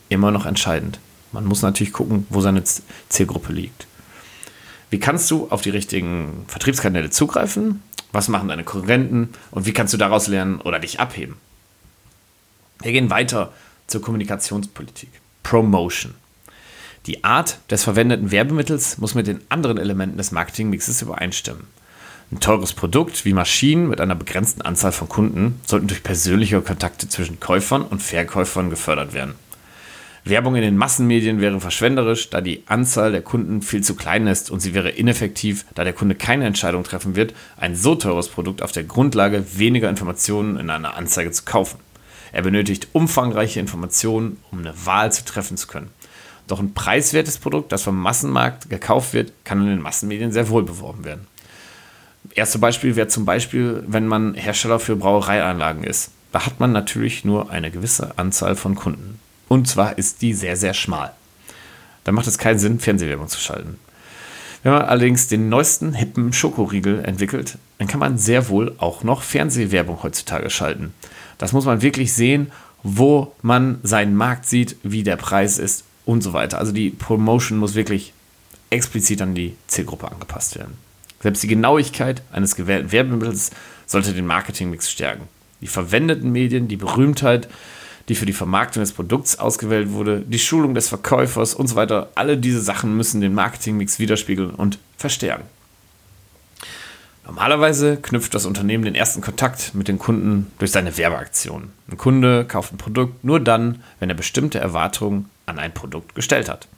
immer 0.09 0.31
noch 0.31 0.45
entscheidend. 0.45 0.99
Man 1.31 1.45
muss 1.45 1.61
natürlich 1.61 1.93
gucken, 1.93 2.25
wo 2.29 2.41
seine 2.41 2.63
Zielgruppe 3.09 3.53
liegt. 3.53 3.87
Wie 4.89 4.99
kannst 4.99 5.29
du 5.31 5.47
auf 5.49 5.61
die 5.61 5.69
richtigen 5.69 6.45
Vertriebskanäle 6.47 7.09
zugreifen? 7.09 7.83
Was 8.13 8.29
machen 8.29 8.47
deine 8.47 8.63
Konkurrenten? 8.63 9.29
Und 9.51 9.65
wie 9.65 9.73
kannst 9.73 9.93
du 9.93 9.97
daraus 9.97 10.27
lernen 10.27 10.61
oder 10.61 10.79
dich 10.79 10.99
abheben? 10.99 11.35
Wir 12.81 12.93
gehen 12.93 13.09
weiter 13.09 13.51
zur 13.87 14.01
Kommunikationspolitik. 14.01 15.09
Promotion. 15.43 16.13
Die 17.05 17.23
Art 17.23 17.59
des 17.69 17.83
verwendeten 17.83 18.31
Werbemittels 18.31 18.97
muss 18.97 19.15
mit 19.15 19.27
den 19.27 19.41
anderen 19.49 19.77
Elementen 19.77 20.17
des 20.17 20.31
Marketingmixes 20.31 21.01
übereinstimmen. 21.01 21.67
Ein 22.29 22.41
teures 22.41 22.73
Produkt 22.73 23.23
wie 23.23 23.31
Maschinen 23.31 23.87
mit 23.87 24.01
einer 24.01 24.15
begrenzten 24.15 24.61
Anzahl 24.61 24.91
von 24.91 25.07
Kunden 25.07 25.61
sollten 25.65 25.87
durch 25.87 26.03
persönliche 26.03 26.61
Kontakte 26.61 27.07
zwischen 27.07 27.39
Käufern 27.39 27.83
und 27.83 28.03
Verkäufern 28.03 28.69
gefördert 28.69 29.13
werden. 29.13 29.35
Werbung 30.25 30.57
in 30.57 30.61
den 30.61 30.75
Massenmedien 30.75 31.39
wäre 31.39 31.61
verschwenderisch, 31.61 32.29
da 32.29 32.41
die 32.41 32.63
Anzahl 32.65 33.13
der 33.13 33.21
Kunden 33.21 33.61
viel 33.61 33.81
zu 33.81 33.95
klein 33.95 34.27
ist 34.27 34.51
und 34.51 34.59
sie 34.59 34.73
wäre 34.73 34.89
ineffektiv, 34.89 35.63
da 35.73 35.85
der 35.85 35.93
Kunde 35.93 36.15
keine 36.15 36.45
Entscheidung 36.45 36.83
treffen 36.83 37.15
wird, 37.15 37.33
ein 37.55 37.77
so 37.77 37.95
teures 37.95 38.27
Produkt 38.27 38.61
auf 38.61 38.73
der 38.73 38.83
Grundlage 38.83 39.45
weniger 39.57 39.89
Informationen 39.89 40.57
in 40.57 40.69
einer 40.69 40.97
Anzeige 40.97 41.31
zu 41.31 41.45
kaufen. 41.45 41.79
Er 42.33 42.41
benötigt 42.41 42.89
umfangreiche 42.91 43.61
Informationen, 43.61 44.35
um 44.51 44.59
eine 44.59 44.73
Wahl 44.85 45.13
zu 45.13 45.23
treffen 45.23 45.55
zu 45.55 45.67
können. 45.67 45.91
Doch 46.47 46.59
ein 46.59 46.73
preiswertes 46.73 47.37
Produkt, 47.37 47.71
das 47.71 47.83
vom 47.83 47.97
Massenmarkt 47.97 48.69
gekauft 48.69 49.13
wird, 49.13 49.31
kann 49.45 49.61
in 49.61 49.67
den 49.67 49.81
Massenmedien 49.81 50.33
sehr 50.33 50.49
wohl 50.49 50.63
beworben 50.63 51.05
werden 51.05 51.25
erste 52.37 52.59
Beispiel 52.59 52.95
wäre 52.95 53.07
zum 53.07 53.25
Beispiel, 53.25 53.83
wenn 53.87 54.07
man 54.07 54.35
Hersteller 54.35 54.79
für 54.79 54.95
Brauereianlagen 54.95 55.83
ist. 55.83 56.11
Da 56.31 56.45
hat 56.45 56.59
man 56.59 56.71
natürlich 56.71 57.25
nur 57.25 57.49
eine 57.49 57.71
gewisse 57.71 58.17
Anzahl 58.17 58.55
von 58.55 58.75
Kunden. 58.75 59.19
Und 59.47 59.67
zwar 59.67 59.97
ist 59.97 60.21
die 60.21 60.33
sehr, 60.33 60.55
sehr 60.55 60.73
schmal. 60.73 61.13
Da 62.03 62.11
macht 62.11 62.27
es 62.27 62.37
keinen 62.37 62.59
Sinn, 62.59 62.79
Fernsehwerbung 62.79 63.27
zu 63.27 63.39
schalten. 63.39 63.79
Wenn 64.63 64.73
man 64.73 64.83
allerdings 64.83 65.27
den 65.27 65.49
neuesten 65.49 65.93
hippen 65.93 66.33
Schokoriegel 66.33 67.03
entwickelt, 67.05 67.57
dann 67.77 67.87
kann 67.87 67.99
man 67.99 68.17
sehr 68.17 68.49
wohl 68.49 68.75
auch 68.77 69.03
noch 69.03 69.21
Fernsehwerbung 69.21 70.03
heutzutage 70.03 70.49
schalten. 70.49 70.93
Das 71.37 71.53
muss 71.53 71.65
man 71.65 71.81
wirklich 71.81 72.13
sehen, 72.13 72.51
wo 72.83 73.33
man 73.41 73.79
seinen 73.83 74.15
Markt 74.15 74.45
sieht, 74.45 74.77
wie 74.83 75.03
der 75.03 75.15
Preis 75.15 75.57
ist 75.57 75.83
und 76.05 76.21
so 76.21 76.33
weiter. 76.33 76.59
Also 76.59 76.71
die 76.71 76.89
Promotion 76.89 77.57
muss 77.57 77.75
wirklich 77.75 78.13
explizit 78.69 79.21
an 79.21 79.35
die 79.35 79.55
Zielgruppe 79.67 80.11
angepasst 80.11 80.57
werden. 80.57 80.86
Selbst 81.21 81.43
die 81.43 81.47
Genauigkeit 81.47 82.21
eines 82.31 82.55
gewählten 82.55 82.91
Werbemittels 82.91 83.51
sollte 83.85 84.13
den 84.13 84.25
Marketingmix 84.25 84.91
stärken. 84.91 85.27
Die 85.61 85.67
verwendeten 85.67 86.31
Medien, 86.31 86.67
die 86.67 86.77
Berühmtheit, 86.77 87.47
die 88.07 88.15
für 88.15 88.25
die 88.25 88.33
Vermarktung 88.33 88.81
des 88.81 88.93
Produkts 88.93 89.39
ausgewählt 89.39 89.91
wurde, 89.91 90.21
die 90.21 90.39
Schulung 90.39 90.75
des 90.75 90.87
Verkäufers 90.87 91.53
und 91.53 91.67
so 91.67 91.75
weiter, 91.75 92.09
alle 92.15 92.37
diese 92.37 92.61
Sachen 92.61 92.95
müssen 92.95 93.21
den 93.21 93.33
Marketingmix 93.33 93.99
widerspiegeln 93.99 94.51
und 94.51 94.79
verstärken. 94.97 95.45
Normalerweise 97.25 97.97
knüpft 97.97 98.33
das 98.33 98.45
Unternehmen 98.45 98.85
den 98.85 98.95
ersten 98.95 99.19
Kontakt 99.19 99.75
mit 99.75 99.89
den 99.89 99.99
Kunden 99.99 100.49
durch 100.59 100.71
seine 100.71 100.97
Werbeaktion. 100.97 101.71
Ein 101.91 101.97
Kunde 101.97 102.45
kauft 102.45 102.71
ein 102.71 102.77
Produkt 102.77 103.25
nur 103.25 103.41
dann, 103.41 103.83
wenn 103.99 104.09
er 104.09 104.15
bestimmte 104.15 104.59
Erwartungen 104.59 105.29
an 105.45 105.59
ein 105.59 105.73
Produkt 105.73 106.15
gestellt 106.15 106.47
hat. 106.47 106.69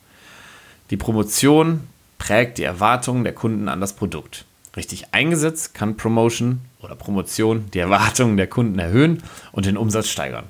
Die 0.89 0.98
Promotion 0.98 1.81
prägt 2.19 2.59
die 2.59 2.63
Erwartungen 2.63 3.23
der 3.23 3.33
Kunden 3.33 3.67
an 3.67 3.81
das 3.81 3.93
Produkt. 3.93 4.45
Richtig 4.75 5.13
eingesetzt 5.13 5.73
kann 5.73 5.97
Promotion 5.97 6.61
oder 6.79 6.95
Promotion 6.95 7.71
die 7.73 7.79
Erwartungen 7.79 8.38
der 8.38 8.45
Kunden 8.45 8.77
erhöhen 8.77 9.23
und 9.51 9.65
den 9.65 9.77
Umsatz 9.77 10.09
steigern. 10.09 10.45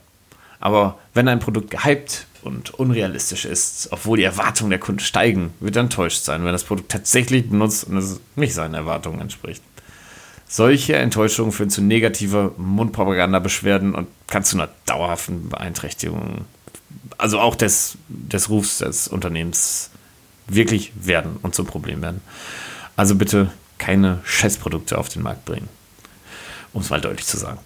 Aber 0.59 0.99
wenn 1.13 1.29
ein 1.29 1.39
Produkt 1.39 1.71
gehypt 1.71 2.25
und 2.41 2.73
unrealistisch 2.73 3.45
ist, 3.45 3.87
obwohl 3.91 4.17
die 4.17 4.23
Erwartungen 4.23 4.71
der 4.71 4.79
Kunden 4.79 4.99
steigen, 4.99 5.53
wird 5.61 5.77
er 5.77 5.83
enttäuscht 5.83 6.23
sein, 6.23 6.43
wenn 6.43 6.51
das 6.51 6.65
Produkt 6.65 6.91
tatsächlich 6.91 7.49
benutzt 7.49 7.85
und 7.85 7.95
es 7.95 8.19
nicht 8.35 8.53
seinen 8.53 8.73
Erwartungen 8.73 9.21
entspricht. 9.21 9.63
Solche 10.47 10.95
Enttäuschungen 10.95 11.51
führen 11.51 11.69
zu 11.69 11.81
negativer 11.81 12.51
Mundpropagandabeschwerden 12.57 13.93
und 13.93 14.07
kann 14.27 14.43
zu 14.43 14.57
einer 14.57 14.69
dauerhaften 14.85 15.47
Beeinträchtigung, 15.47 16.45
also 17.17 17.39
auch 17.39 17.55
des, 17.55 17.97
des 18.07 18.49
Rufs 18.49 18.79
des 18.79 19.07
Unternehmens 19.07 19.91
wirklich 20.49 20.91
werden 20.95 21.37
und 21.41 21.55
zum 21.55 21.65
Problem 21.65 22.01
werden. 22.01 22.21
Also 22.95 23.15
bitte 23.15 23.51
keine 23.77 24.19
Scheißprodukte 24.23 24.97
auf 24.97 25.09
den 25.09 25.23
Markt 25.23 25.45
bringen. 25.45 25.69
Um 26.73 26.81
es 26.81 26.89
mal 26.89 27.01
deutlich 27.01 27.25
zu 27.25 27.37
sagen. 27.37 27.59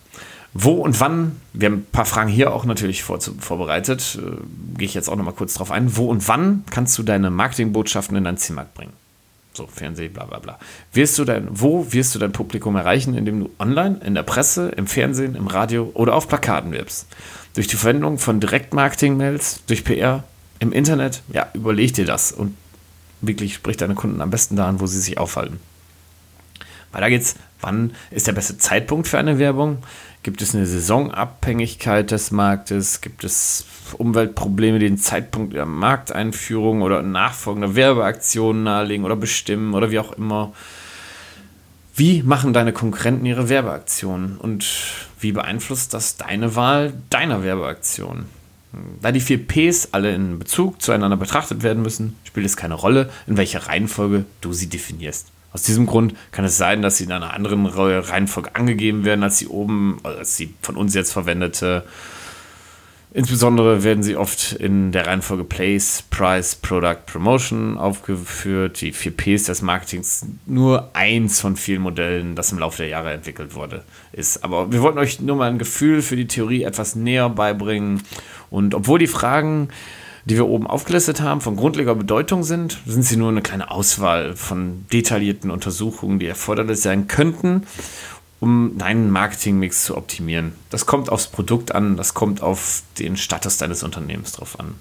Wo 0.53 0.73
und 0.73 0.99
wann, 0.99 1.39
wir 1.53 1.65
haben 1.65 1.79
ein 1.79 1.85
paar 1.91 2.05
Fragen 2.05 2.29
hier 2.29 2.53
auch 2.53 2.63
natürlich 2.63 3.03
vor, 3.03 3.19
vorbereitet, 3.19 4.19
äh, 4.21 4.77
gehe 4.77 4.85
ich 4.85 4.93
jetzt 4.93 5.09
auch 5.09 5.15
nochmal 5.15 5.33
kurz 5.33 5.55
drauf 5.55 5.71
ein. 5.71 5.97
Wo 5.97 6.05
und 6.05 6.27
wann 6.27 6.63
kannst 6.69 6.97
du 6.97 7.03
deine 7.03 7.31
Marketingbotschaften 7.31 8.15
in 8.15 8.23
dein 8.23 8.37
Zielmarkt 8.37 8.75
bringen? 8.75 8.93
So, 9.53 9.67
Fernsehen, 9.67 10.13
bla 10.13 10.25
bla 10.25 10.39
bla. 10.39 10.59
Wirst 10.93 11.17
du 11.17 11.25
dein, 11.25 11.47
wo 11.49 11.91
wirst 11.91 12.13
du 12.13 12.19
dein 12.19 12.31
Publikum 12.31 12.75
erreichen, 12.75 13.15
indem 13.15 13.39
du 13.39 13.49
online, 13.59 13.99
in 14.03 14.15
der 14.15 14.23
Presse, 14.23 14.69
im 14.69 14.87
Fernsehen, 14.87 15.35
im 15.35 15.47
Radio 15.47 15.91
oder 15.95 16.15
auf 16.15 16.27
Plakaten 16.27 16.71
wirbst? 16.71 17.07
Durch 17.55 17.67
die 17.67 17.75
Verwendung 17.75 18.17
von 18.17 18.39
Direktmarketing-Mails, 18.39 19.61
durch 19.67 19.83
PR, 19.83 20.23
im 20.59 20.71
Internet? 20.71 21.21
Ja, 21.31 21.47
überleg 21.53 21.93
dir 21.93 22.05
das 22.05 22.31
und 22.31 22.55
wirklich 23.27 23.55
sprich 23.55 23.77
deine 23.77 23.95
Kunden 23.95 24.21
am 24.21 24.29
besten 24.29 24.55
da 24.55 24.67
an, 24.67 24.79
wo 24.79 24.85
sie 24.85 24.99
sich 24.99 25.17
aufhalten. 25.17 25.59
Weil 26.91 27.01
da 27.01 27.09
geht's, 27.09 27.35
wann 27.59 27.95
ist 28.11 28.27
der 28.27 28.33
beste 28.33 28.57
Zeitpunkt 28.57 29.07
für 29.07 29.17
eine 29.17 29.39
Werbung? 29.39 29.79
Gibt 30.21 30.41
es 30.41 30.53
eine 30.55 30.65
Saisonabhängigkeit 30.65 32.11
des 32.11 32.31
Marktes? 32.31 33.01
Gibt 33.01 33.23
es 33.23 33.65
Umweltprobleme, 33.97 34.79
die 34.79 34.87
den 34.87 34.97
Zeitpunkt 34.97 35.53
der 35.53 35.65
Markteinführung 35.65 36.81
oder 36.81 37.01
nachfolgender 37.01 37.75
Werbeaktionen 37.75 38.63
nahelegen 38.63 39.05
oder 39.05 39.15
bestimmen 39.15 39.73
oder 39.73 39.91
wie 39.91 39.99
auch 39.99 40.13
immer? 40.13 40.53
Wie 41.95 42.23
machen 42.23 42.53
deine 42.53 42.73
Konkurrenten 42.73 43.25
ihre 43.25 43.49
Werbeaktionen 43.49 44.37
und 44.37 44.65
wie 45.19 45.31
beeinflusst 45.31 45.93
das 45.93 46.17
deine 46.17 46.55
Wahl 46.55 46.93
deiner 47.09 47.43
Werbeaktion? 47.43 48.25
Da 49.01 49.11
die 49.11 49.19
vier 49.19 49.45
Ps 49.45 49.89
alle 49.91 50.15
in 50.15 50.39
Bezug 50.39 50.81
zueinander 50.81 51.17
betrachtet 51.17 51.61
werden 51.61 51.83
müssen, 51.83 52.15
spielt 52.23 52.45
es 52.45 52.57
keine 52.57 52.73
Rolle, 52.73 53.09
in 53.27 53.37
welcher 53.37 53.67
Reihenfolge 53.67 54.25
du 54.41 54.51
sie 54.53 54.67
definierst. 54.67 55.27
Aus 55.51 55.61
diesem 55.61 55.85
Grund 55.85 56.15
kann 56.31 56.45
es 56.45 56.57
sein, 56.57 56.81
dass 56.81 56.97
sie 56.97 57.03
in 57.03 57.11
einer 57.11 57.33
anderen 57.33 57.67
Reihenfolge 57.67 58.55
angegeben 58.55 59.05
werden, 59.05 59.23
als 59.23 59.37
sie 59.37 59.47
oben, 59.47 59.99
als 60.03 60.35
die 60.37 60.55
von 60.63 60.75
uns 60.75 60.95
jetzt 60.95 61.13
verwendete. 61.13 61.83
Insbesondere 63.15 63.83
werden 63.83 64.01
sie 64.01 64.15
oft 64.15 64.53
in 64.53 64.91
der 64.91 65.05
Reihenfolge 65.05 65.43
Place, 65.43 66.03
Price, 66.09 66.55
Product, 66.55 67.05
Promotion 67.05 67.77
aufgeführt. 67.77 68.81
Die 68.81 68.91
4 68.91 69.15
Ps 69.15 69.43
des 69.43 69.61
Marketings 69.61 70.25
nur 70.47 70.89
eins 70.95 71.39
von 71.39 71.55
vielen 71.55 71.83
Modellen, 71.83 72.35
das 72.35 72.51
im 72.51 72.57
Laufe 72.57 72.77
der 72.77 72.87
Jahre 72.87 73.13
entwickelt 73.13 73.53
wurde, 73.53 73.83
ist. 74.13 74.43
Aber 74.43 74.71
wir 74.71 74.81
wollten 74.81 74.97
euch 74.97 75.19
nur 75.19 75.35
mal 75.35 75.51
ein 75.51 75.59
Gefühl 75.59 76.01
für 76.01 76.15
die 76.15 76.25
Theorie 76.25 76.63
etwas 76.63 76.95
näher 76.95 77.29
beibringen. 77.29 78.01
Und 78.53 78.75
obwohl 78.75 78.99
die 78.99 79.07
Fragen 79.07 79.69
die 80.25 80.35
wir 80.35 80.47
oben 80.47 80.67
aufgelistet 80.67 81.21
haben, 81.21 81.41
von 81.41 81.55
grundleger 81.55 81.95
Bedeutung 81.95 82.43
sind, 82.43 82.79
sind 82.85 83.03
sie 83.03 83.17
nur 83.17 83.29
eine 83.29 83.41
kleine 83.41 83.71
Auswahl 83.71 84.35
von 84.35 84.85
detaillierten 84.91 85.51
Untersuchungen, 85.51 86.19
die 86.19 86.27
erforderlich 86.27 86.79
sein 86.79 87.07
könnten, 87.07 87.63
um 88.39 88.77
deinen 88.77 89.11
Marketingmix 89.11 89.83
zu 89.83 89.97
optimieren. 89.97 90.53
Das 90.69 90.85
kommt 90.85 91.09
aufs 91.09 91.27
Produkt 91.27 91.75
an, 91.75 91.97
das 91.97 92.13
kommt 92.13 92.41
auf 92.41 92.83
den 92.99 93.17
Status 93.17 93.57
deines 93.57 93.83
Unternehmens 93.83 94.31
drauf 94.31 94.59
an. 94.59 94.75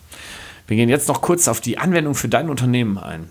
Wir 0.69 0.77
gehen 0.77 0.89
jetzt 0.89 1.09
noch 1.09 1.21
kurz 1.21 1.49
auf 1.49 1.61
die 1.61 1.79
Anwendung 1.79 2.15
für 2.15 2.29
dein 2.29 2.49
Unternehmen 2.49 2.99
ein. 2.99 3.29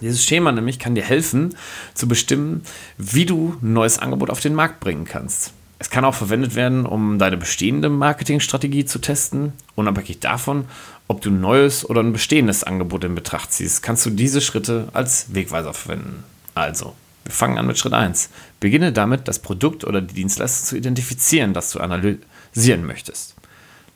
Dieses 0.00 0.24
Schema 0.24 0.52
nämlich 0.52 0.78
kann 0.78 0.94
dir 0.94 1.02
helfen, 1.02 1.56
zu 1.94 2.06
bestimmen, 2.06 2.62
wie 2.98 3.26
du 3.26 3.56
ein 3.62 3.72
neues 3.72 3.98
Angebot 3.98 4.30
auf 4.30 4.40
den 4.40 4.54
Markt 4.54 4.78
bringen 4.78 5.06
kannst. 5.06 5.52
Es 5.78 5.90
kann 5.90 6.04
auch 6.04 6.14
verwendet 6.14 6.54
werden, 6.54 6.86
um 6.86 7.18
deine 7.18 7.36
bestehende 7.36 7.90
Marketingstrategie 7.90 8.86
zu 8.86 8.98
testen, 8.98 9.52
unabhängig 9.74 10.20
davon, 10.20 10.64
ob 11.08 11.20
du 11.20 11.30
ein 11.30 11.40
neues 11.40 11.88
oder 11.88 12.02
ein 12.02 12.12
bestehendes 12.12 12.64
Angebot 12.64 13.04
in 13.04 13.14
Betracht 13.14 13.52
ziehst, 13.52 13.82
kannst 13.82 14.06
du 14.06 14.10
diese 14.10 14.40
Schritte 14.40 14.88
als 14.92 15.34
Wegweiser 15.34 15.74
verwenden. 15.74 16.24
Also, 16.54 16.94
wir 17.24 17.32
fangen 17.32 17.58
an 17.58 17.66
mit 17.66 17.78
Schritt 17.78 17.92
1. 17.92 18.30
Beginne 18.58 18.92
damit, 18.92 19.28
das 19.28 19.38
Produkt 19.38 19.84
oder 19.84 20.00
die 20.00 20.14
Dienstleistung 20.14 20.66
zu 20.66 20.76
identifizieren, 20.76 21.52
das 21.52 21.70
du 21.72 21.80
analysieren 21.80 22.86
möchtest. 22.86 23.34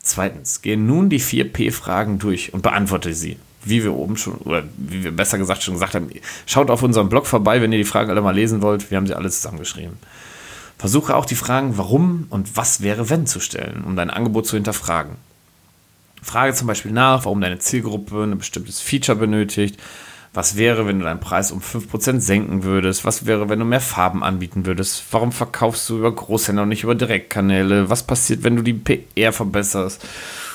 Zweitens, 0.03 0.61
gehe 0.61 0.77
nun 0.77 1.09
die 1.09 1.19
4P-Fragen 1.19 2.19
durch 2.19 2.53
und 2.53 2.61
beantworte 2.61 3.13
sie. 3.13 3.37
Wie 3.63 3.83
wir 3.83 3.93
oben 3.93 4.17
schon, 4.17 4.35
oder 4.35 4.63
wie 4.77 5.03
wir 5.03 5.11
besser 5.11 5.37
gesagt 5.37 5.61
schon 5.61 5.75
gesagt 5.75 5.93
haben, 5.93 6.09
schaut 6.45 6.71
auf 6.71 6.81
unserem 6.81 7.09
Blog 7.09 7.27
vorbei, 7.27 7.61
wenn 7.61 7.71
ihr 7.71 7.77
die 7.77 7.83
Fragen 7.83 8.09
alle 8.09 8.21
mal 8.21 8.33
lesen 8.33 8.61
wollt. 8.61 8.89
Wir 8.89 8.97
haben 8.97 9.05
sie 9.05 9.15
alle 9.15 9.29
zusammengeschrieben. 9.29 9.97
Versuche 10.81 11.15
auch 11.15 11.27
die 11.27 11.35
Fragen 11.35 11.77
warum 11.77 12.25
und 12.31 12.57
was 12.57 12.81
wäre 12.81 13.11
wenn 13.11 13.27
zu 13.27 13.39
stellen, 13.39 13.83
um 13.85 13.95
dein 13.95 14.09
Angebot 14.09 14.47
zu 14.47 14.55
hinterfragen. 14.55 15.17
Frage 16.23 16.55
zum 16.55 16.65
Beispiel 16.65 16.91
nach, 16.91 17.23
warum 17.23 17.39
deine 17.39 17.59
Zielgruppe 17.59 18.23
ein 18.23 18.39
bestimmtes 18.39 18.81
Feature 18.81 19.15
benötigt. 19.15 19.79
Was 20.33 20.57
wäre, 20.57 20.87
wenn 20.87 20.97
du 20.97 21.05
deinen 21.05 21.19
Preis 21.19 21.51
um 21.51 21.59
5% 21.59 22.19
senken 22.21 22.63
würdest? 22.63 23.05
Was 23.05 23.27
wäre, 23.27 23.47
wenn 23.47 23.59
du 23.59 23.65
mehr 23.65 23.79
Farben 23.79 24.23
anbieten 24.23 24.65
würdest? 24.65 25.03
Warum 25.11 25.31
verkaufst 25.31 25.87
du 25.87 25.99
über 25.99 26.15
Großhändler 26.15 26.63
und 26.63 26.69
nicht 26.69 26.81
über 26.81 26.95
Direktkanäle? 26.95 27.91
Was 27.91 28.01
passiert, 28.01 28.43
wenn 28.43 28.55
du 28.55 28.63
die 28.63 28.73
PR 28.73 29.33
verbesserst 29.33 30.03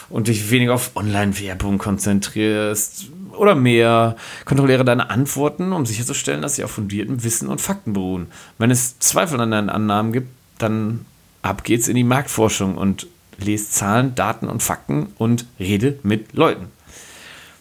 und 0.08 0.26
dich 0.26 0.50
weniger 0.50 0.74
auf 0.74 0.90
Online-Werbung 0.96 1.78
konzentrierst? 1.78 3.12
Oder 3.36 3.54
mehr. 3.54 4.16
Kontrolliere 4.44 4.84
deine 4.84 5.10
Antworten, 5.10 5.72
um 5.72 5.86
sicherzustellen, 5.86 6.42
dass 6.42 6.56
sie 6.56 6.64
auf 6.64 6.70
fundiertem 6.70 7.22
Wissen 7.22 7.48
und 7.48 7.60
Fakten 7.60 7.92
beruhen. 7.92 8.28
Wenn 8.58 8.70
es 8.70 8.98
Zweifel 8.98 9.40
an 9.40 9.50
deinen 9.50 9.70
Annahmen 9.70 10.12
gibt, 10.12 10.28
dann 10.58 11.04
ab 11.42 11.64
geht's 11.64 11.88
in 11.88 11.96
die 11.96 12.04
Marktforschung 12.04 12.76
und 12.76 13.06
lese 13.38 13.70
Zahlen, 13.70 14.14
Daten 14.14 14.48
und 14.48 14.62
Fakten 14.62 15.08
und 15.18 15.46
rede 15.58 15.98
mit 16.02 16.32
Leuten. 16.32 16.66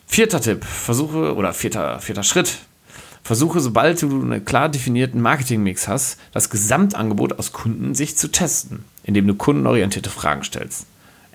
Vierter 0.07 0.39
Tipp, 0.39 0.63
versuche, 0.63 1.35
oder 1.35 1.53
vierter, 1.53 1.99
vierter 1.99 2.23
Schritt, 2.23 2.59
versuche, 3.23 3.59
sobald 3.59 4.01
du 4.01 4.21
einen 4.21 4.45
klar 4.45 4.69
definierten 4.69 5.21
Marketingmix 5.21 5.87
hast, 5.87 6.17
das 6.31 6.49
Gesamtangebot 6.49 7.37
aus 7.39 7.51
Kundensicht 7.51 8.17
zu 8.17 8.29
testen, 8.29 8.85
indem 9.03 9.27
du 9.27 9.35
kundenorientierte 9.35 10.09
Fragen 10.09 10.43
stellst. 10.43 10.85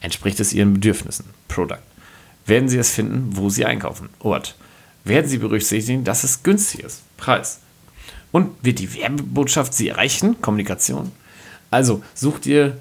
Entspricht 0.01 0.41
es 0.41 0.55
ihren 0.55 0.75
Bedürfnissen? 0.75 1.27
Product. 1.49 1.90
Werden 2.51 2.69
sie 2.69 2.79
es 2.79 2.91
finden, 2.91 3.37
wo 3.37 3.49
sie 3.49 3.65
einkaufen? 3.65 4.09
Ort. 4.19 4.57
Werden 5.05 5.31
sie 5.31 5.39
berücksichtigen, 5.39 6.03
dass 6.03 6.25
es 6.25 6.43
günstig 6.43 6.83
ist? 6.83 7.03
Preis. 7.17 7.61
Und 8.33 8.49
wird 8.63 8.81
die 8.81 8.93
Werbebotschaft 8.93 9.73
sie 9.73 9.89
erreichen? 9.89 10.43
Kommunikation. 10.43 11.13
Also 11.71 12.03
such 12.13 12.41
dir 12.41 12.77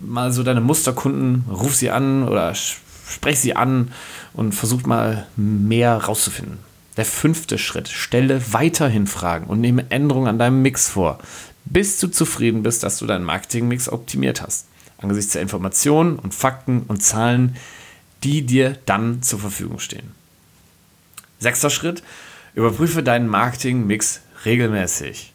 mal 0.00 0.32
so 0.32 0.42
deine 0.42 0.62
Musterkunden, 0.62 1.44
ruf 1.50 1.74
sie 1.74 1.90
an 1.90 2.26
oder 2.26 2.54
sprech 2.54 3.38
sie 3.38 3.54
an 3.54 3.92
und 4.32 4.54
versuch 4.54 4.84
mal 4.84 5.26
mehr 5.36 5.96
rauszufinden. 5.98 6.58
Der 6.96 7.04
fünfte 7.04 7.58
Schritt, 7.58 7.88
stelle 7.88 8.40
weiterhin 8.54 9.06
Fragen 9.06 9.48
und 9.48 9.60
nehme 9.60 9.90
Änderungen 9.90 10.28
an 10.28 10.38
deinem 10.38 10.62
Mix 10.62 10.88
vor, 10.88 11.18
bis 11.66 11.98
du 11.98 12.08
zufrieden 12.08 12.62
bist, 12.62 12.84
dass 12.84 12.96
du 12.96 13.04
deinen 13.06 13.24
Marketingmix 13.24 13.90
optimiert 13.90 14.40
hast. 14.40 14.66
Angesichts 14.96 15.34
der 15.34 15.42
Informationen 15.42 16.18
und 16.18 16.32
Fakten 16.34 16.84
und 16.88 17.02
Zahlen, 17.02 17.56
die 18.22 18.42
dir 18.42 18.76
dann 18.86 19.22
zur 19.22 19.38
Verfügung 19.38 19.78
stehen. 19.78 20.12
Sechster 21.38 21.70
Schritt, 21.70 22.02
überprüfe 22.54 23.02
deinen 23.02 23.28
Marketingmix 23.28 24.20
regelmäßig. 24.44 25.32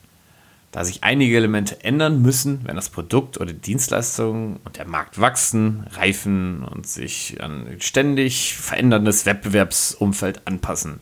Da 0.72 0.84
sich 0.84 1.06
einige 1.06 1.38
Elemente 1.38 1.84
ändern 1.86 2.22
müssen, 2.22 2.60
wenn 2.66 2.76
das 2.76 2.90
Produkt 2.90 3.40
oder 3.40 3.54
die 3.54 3.62
Dienstleistung 3.62 4.60
und 4.66 4.78
der 4.78 4.86
Markt 4.86 5.22
wachsen, 5.22 5.88
reifen 5.92 6.66
und 6.66 6.86
sich 6.86 7.42
an 7.42 7.66
ständig 7.80 8.56
veränderndes 8.56 9.26
Wettbewerbsumfeld 9.26 10.46
anpassen. 10.46 11.00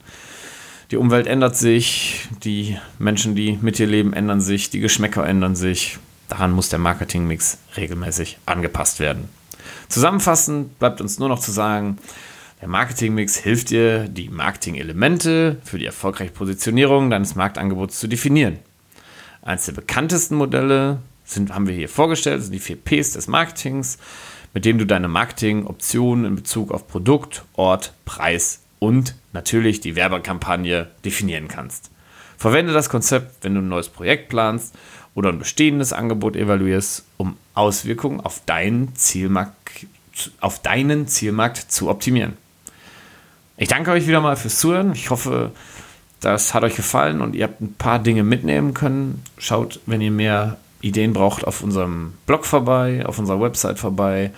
Die 0.92 0.98
Umwelt 0.98 1.26
ändert 1.26 1.58
sich, 1.58 2.28
die 2.44 2.78
Menschen, 3.00 3.34
die 3.34 3.58
mit 3.62 3.80
dir 3.80 3.88
leben, 3.88 4.14
ändern 4.14 4.42
sich, 4.42 4.70
die 4.70 4.80
Geschmäcker 4.80 5.26
ändern 5.26 5.56
sich. 5.56 5.98
Daran 6.30 6.52
muss 6.52 6.70
der 6.70 6.78
Marketingmix 6.78 7.58
regelmäßig 7.76 8.38
angepasst 8.46 9.00
werden. 9.00 9.28
Zusammenfassend 9.94 10.80
bleibt 10.80 11.02
uns 11.02 11.20
nur 11.20 11.30
noch 11.30 11.38
zu 11.38 11.52
sagen, 11.52 12.00
der 12.62 12.68
Marketingmix 12.68 13.38
hilft 13.38 13.70
dir, 13.70 14.08
die 14.08 14.28
Marketing-Elemente 14.28 15.58
für 15.64 15.78
die 15.78 15.86
erfolgreiche 15.86 16.32
Positionierung 16.32 17.12
deines 17.12 17.36
Marktangebots 17.36 18.00
zu 18.00 18.08
definieren. 18.08 18.58
Eines 19.44 19.66
der 19.66 19.74
bekanntesten 19.74 20.36
Modelle 20.36 20.98
sind, 21.26 21.54
haben 21.54 21.68
wir 21.68 21.76
hier 21.76 21.90
vorgestellt, 21.90 22.42
sind 22.42 22.54
die 22.54 22.60
vier 22.60 22.76
Ps 22.76 23.12
des 23.12 23.28
Marketings, 23.28 24.00
mit 24.56 24.66
dem 24.66 24.80
du 24.80 24.88
deine 24.88 25.08
Marketingoptionen 25.08 26.26
in 26.26 26.36
Bezug 26.38 26.72
auf 26.72 26.88
Produkt, 26.88 27.44
Ort, 27.54 27.94
Preis 28.04 28.62
und 28.80 29.14
natürlich 29.32 29.80
die 29.80 29.96
Werbekampagne 29.96 30.88
definieren 31.06 31.48
kannst. 31.48 31.92
Verwende 32.40 32.74
das 32.74 32.90
Konzept, 32.90 33.44
wenn 33.44 33.54
du 33.54 33.62
ein 33.62 33.70
neues 33.70 33.90
Projekt 33.90 34.30
planst 34.30 34.74
oder 35.14 35.30
ein 35.30 35.38
bestehendes 35.38 35.94
Angebot 35.94 36.36
evaluierst, 36.36 37.06
um 37.18 37.38
Auswirkungen 37.54 38.22
auf 38.22 38.42
deinen 38.48 38.96
Zielmarkt, 38.96 39.63
auf 40.40 40.62
deinen 40.62 41.08
Zielmarkt 41.08 41.58
zu 41.58 41.90
optimieren. 41.90 42.34
Ich 43.58 43.68
danke 43.68 43.92
euch 43.92 44.08
wieder 44.08 44.22
mal 44.22 44.36
fürs 44.36 44.60
Zuhören. 44.60 44.94
Ich 44.94 45.10
hoffe, 45.10 45.52
das 46.20 46.54
hat 46.54 46.64
euch 46.64 46.76
gefallen 46.76 47.22
und 47.22 47.36
ihr 47.36 47.46
habt 47.46 47.62
ein 47.62 47.74
paar 47.74 48.00
Dinge 48.00 48.24
mitnehmen 48.24 48.74
können. 48.74 49.24
Schaut, 49.38 49.80
wenn 49.86 50.02
ihr 50.02 50.12
mehr 50.12 50.58
Ideen 50.82 51.14
braucht, 51.14 51.46
auf 51.46 51.62
unserem 51.62 52.14
Blog 52.26 52.46
vorbei, 52.46 53.06
auf 53.06 53.20
unserer 53.20 53.42
Website 53.42 53.80
vorbei. 53.80 54.32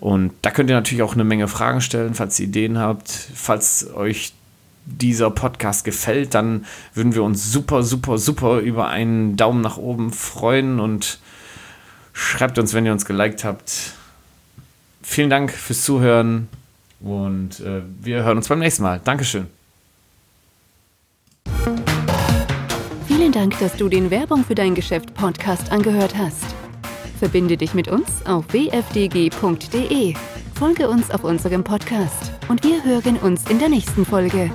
Und 0.00 0.32
da 0.42 0.50
könnt 0.50 0.70
ihr 0.70 0.76
natürlich 0.76 1.02
auch 1.02 1.14
eine 1.14 1.24
Menge 1.24 1.48
Fragen 1.48 1.80
stellen, 1.80 2.14
falls 2.14 2.38
ihr 2.40 2.46
Ideen 2.46 2.78
habt. 2.78 3.08
Falls 3.08 3.92
euch 3.94 4.32
dieser 4.86 5.30
Podcast 5.30 5.84
gefällt, 5.84 6.34
dann 6.34 6.66
würden 6.94 7.14
wir 7.14 7.22
uns 7.22 7.50
super, 7.50 7.82
super, 7.82 8.18
super 8.18 8.58
über 8.58 8.88
einen 8.88 9.36
Daumen 9.36 9.60
nach 9.60 9.76
oben 9.76 10.12
freuen 10.12 10.80
und 10.80 11.18
Schreibt 12.16 12.60
uns, 12.60 12.72
wenn 12.72 12.86
ihr 12.86 12.92
uns 12.92 13.04
geliked 13.04 13.44
habt. 13.44 13.92
Vielen 15.04 15.28
Dank 15.30 15.52
fürs 15.52 15.84
Zuhören 15.84 16.48
und 17.00 17.60
äh, 17.60 17.82
wir 18.00 18.24
hören 18.24 18.38
uns 18.38 18.48
beim 18.48 18.58
nächsten 18.58 18.82
Mal. 18.82 19.00
Dankeschön. 19.04 19.46
Vielen 23.06 23.30
Dank, 23.30 23.58
dass 23.58 23.76
du 23.76 23.88
den 23.88 24.10
Werbung 24.10 24.44
für 24.44 24.54
dein 24.54 24.74
Geschäft 24.74 25.14
Podcast 25.14 25.70
angehört 25.70 26.16
hast. 26.16 26.44
Verbinde 27.18 27.56
dich 27.56 27.74
mit 27.74 27.86
uns 27.86 28.24
auf 28.26 28.46
wfdg.de. 28.52 30.14
Folge 30.54 30.88
uns 30.88 31.10
auf 31.10 31.22
unserem 31.22 31.62
Podcast 31.62 32.32
und 32.48 32.64
wir 32.64 32.82
hören 32.82 33.18
uns 33.18 33.48
in 33.50 33.58
der 33.58 33.68
nächsten 33.68 34.06
Folge. 34.06 34.50